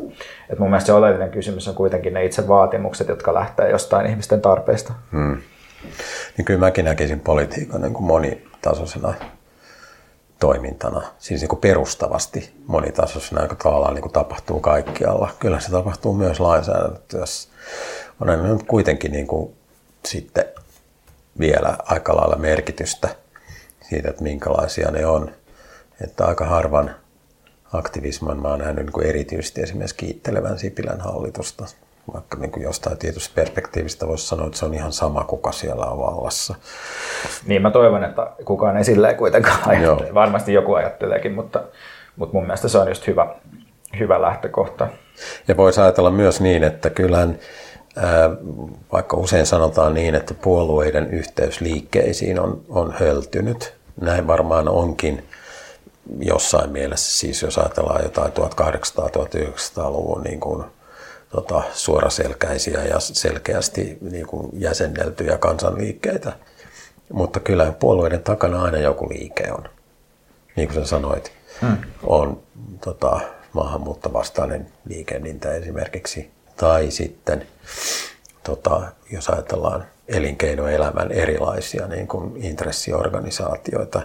[0.49, 4.41] Et mun mielestä se oleellinen kysymys on kuitenkin ne itse vaatimukset, jotka lähtee jostain ihmisten
[4.41, 4.93] tarpeista.
[5.11, 5.37] Mm.
[6.37, 9.13] Niin kyllä mäkin näkisin politiikan niin kuin monitasoisena
[10.41, 15.29] toimintana, siis niin kuin perustavasti monitasoisena, joka tavallaan niin kuin tapahtuu kaikkialla.
[15.39, 17.49] Kyllä se tapahtuu myös lainsäädäntötyössä
[18.21, 19.55] on nyt kuitenkin niin kuin
[20.05, 20.45] sitten
[21.39, 23.15] vielä aika lailla merkitystä
[23.89, 25.31] siitä, että minkälaisia ne on.
[26.01, 26.95] Että aika harvan
[27.73, 31.65] aktivisman mä oon nähnyt niin kuin erityisesti esimerkiksi kiittelevän Sipilän hallitusta.
[32.13, 35.85] Vaikka niin kuin jostain tietystä perspektiivistä voisi sanoa, että se on ihan sama, kuka siellä
[35.85, 36.55] on vallassa.
[37.47, 40.13] Niin mä toivon, että kukaan ei silleen kuitenkaan ajattele.
[40.13, 41.63] Varmasti joku ajatteleekin, mutta,
[42.15, 43.35] mutta mun mielestä se on just hyvä,
[43.99, 44.87] hyvä lähtökohta.
[45.47, 47.39] Ja voisi ajatella myös niin, että kyllähän
[48.91, 53.73] vaikka usein sanotaan niin, että puolueiden yhteys liikkeisiin on, on höltynyt.
[54.01, 55.23] Näin varmaan onkin
[56.19, 60.63] jossain mielessä, siis jos ajatellaan jotain 1800-1900-luvun niin kuin,
[61.31, 66.33] tota, suoraselkäisiä ja selkeästi niin kuin jäsenneltyjä kansanliikkeitä.
[67.13, 69.63] Mutta kyllä puolueiden takana aina joku liike on.
[70.55, 71.77] Niin kuin sä sanoit, hmm.
[72.03, 72.41] on
[72.81, 73.19] tota,
[73.53, 77.47] maahanmuuttovastainen liikehdintä esimerkiksi tai sitten
[78.43, 84.01] tota, jos ajatellaan elinkeinoelämän erilaisia niin kuin intressiorganisaatioita,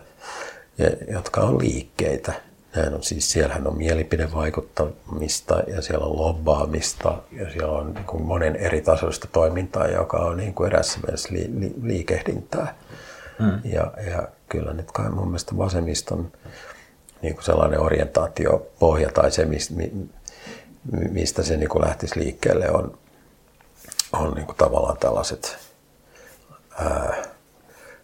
[1.12, 2.33] jotka on liikkeitä.
[2.74, 8.22] Näin on siis, siellähän on mielipidevaikuttamista ja siellä on lobbaamista ja siellä on niin kuin
[8.22, 12.74] monen eri tasoista toimintaa, joka on niin kuin erässä mielessä li, li, liikehdintää.
[13.38, 13.60] Mm.
[13.64, 16.32] Ja, ja kyllä nyt kai mun mielestä vasemmiston
[17.22, 19.46] niin kuin sellainen orientaatiopohja tai se,
[21.10, 22.98] mistä se niin kuin lähtisi liikkeelle, on,
[24.12, 25.56] on niin kuin tavallaan tällaiset
[26.78, 27.22] ää,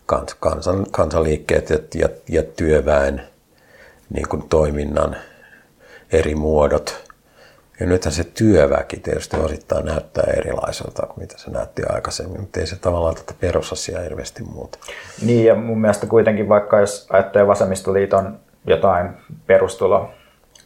[0.07, 3.32] kans, kansan, kansanliikkeet ja, ja, ja työväen
[4.13, 5.17] niin kuin toiminnan
[6.13, 7.13] eri muodot.
[7.81, 12.67] Ja nythän se työväki tietysti osittain näyttää erilaiselta kuin mitä se näytti aikaisemmin, mutta ei
[12.67, 14.79] se tavallaan tätä perusasiaa hirveästi muuta.
[15.27, 19.11] Niin ja mun mielestä kuitenkin vaikka jos ajattelee vasemmistoliiton jotain
[19.47, 20.11] perustulo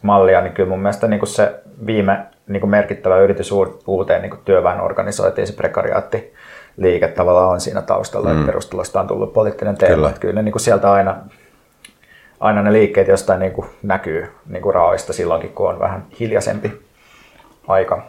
[0.01, 3.51] mallia, niin kyllä mun mielestä niin kuin se viime niin kuin merkittävä yritys
[3.87, 6.33] uuteen niin kuin työväen organisoitiin, se prekariaatti
[6.77, 8.35] liike tavallaan on siinä taustalla, mm.
[8.35, 9.95] että perustulosta on tullut poliittinen teema.
[9.95, 11.15] Kyllä, kyllä niin kuin sieltä aina,
[12.39, 16.81] aina ne liikkeet jostain niin kuin näkyy niin kuin raoista silloinkin, kun on vähän hiljaisempi
[17.67, 18.01] aika.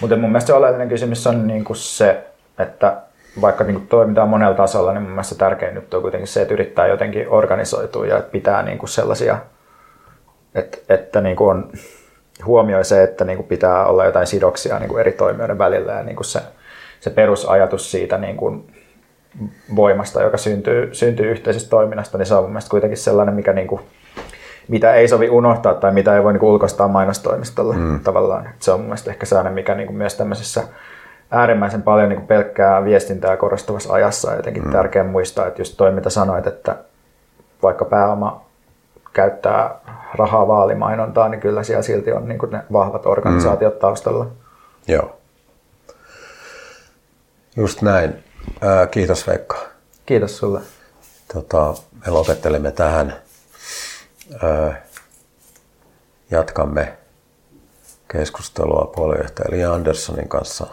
[0.00, 2.24] Mutta mun mielestä se oleellinen kysymys on niin kuin se,
[2.58, 2.96] että
[3.40, 6.54] vaikka niin kuin toimitaan monella tasolla, niin mun mielestä tärkein nyt on kuitenkin se, että
[6.54, 9.38] yrittää jotenkin organisoitua ja pitää niin kuin sellaisia
[10.56, 11.72] että, että niin kuin on,
[12.44, 16.02] huomioi se, että niin kuin pitää olla jotain sidoksia niin kuin eri toimijoiden välillä ja
[16.02, 16.40] niin kuin se,
[17.00, 18.75] se perusajatus siitä niin kuin
[19.76, 23.66] voimasta, joka syntyy, syntyy yhteisestä toiminnasta, niin se on mun mielestä kuitenkin sellainen, mikä niin
[23.66, 23.80] kuin,
[24.68, 28.00] mitä ei sovi unohtaa tai mitä ei voi niin kuin ulkoistaa mainostoimistolle mm.
[28.00, 28.48] tavallaan.
[28.58, 30.62] Se on mun mielestä ehkä sellainen, mikä niin kuin myös tämmöisessä
[31.30, 34.72] äärimmäisen paljon niin kuin pelkkää viestintää korostavassa ajassa on jotenkin mm.
[34.72, 36.76] tärkeää muistaa, että just toi mitä sanoit, että
[37.62, 38.46] vaikka pääoma
[39.12, 39.74] käyttää
[40.14, 43.80] rahaa vaalimainontaan, niin kyllä siellä silti on niin ne vahvat organisaatiot mm.
[43.80, 44.26] taustalla.
[44.88, 45.16] Joo.
[47.56, 48.25] Just näin.
[48.60, 49.68] Ää, kiitos Veikka.
[50.06, 50.60] Kiitos sulle.
[51.34, 51.74] Tota,
[52.06, 53.22] me lopettelemme tähän.
[54.42, 54.86] Ää,
[56.30, 56.98] jatkamme
[58.08, 60.66] keskustelua puoluejohtaja Li Anderssonin kanssa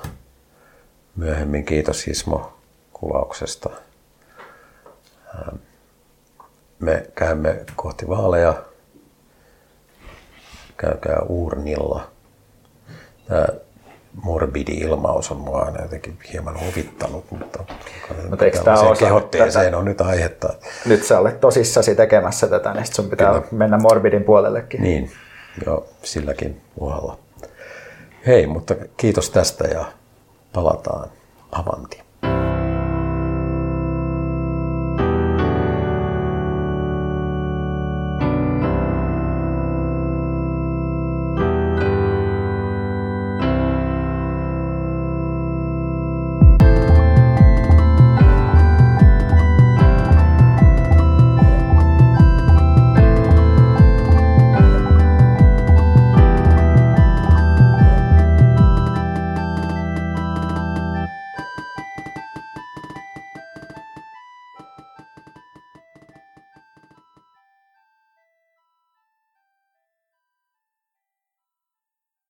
[1.16, 1.66] myöhemmin.
[1.66, 2.58] Kiitos Ismo
[2.94, 3.70] kuvauksesta.
[6.80, 8.64] Me käymme kohti vaaleja
[10.78, 12.12] käykää Uurnilla.
[13.28, 13.48] Tämä
[14.16, 17.64] morbidi ilmaus on mua aina jotenkin hieman huvittanut, mutta,
[18.30, 19.78] mutta eikö tämä osa kehotteeseen tätä?
[19.78, 20.54] on nyt aihetta.
[20.86, 23.46] Nyt sä olet tosissasi tekemässä tätä, niin sun pitää Kyllä.
[23.52, 24.82] mennä morbidin puolellekin.
[24.82, 25.12] Niin,
[25.66, 27.20] jo silläkin uhalla.
[28.28, 29.86] Hei, mutta kiitos tästä ja
[30.54, 31.10] palataan
[31.52, 32.03] Avanti.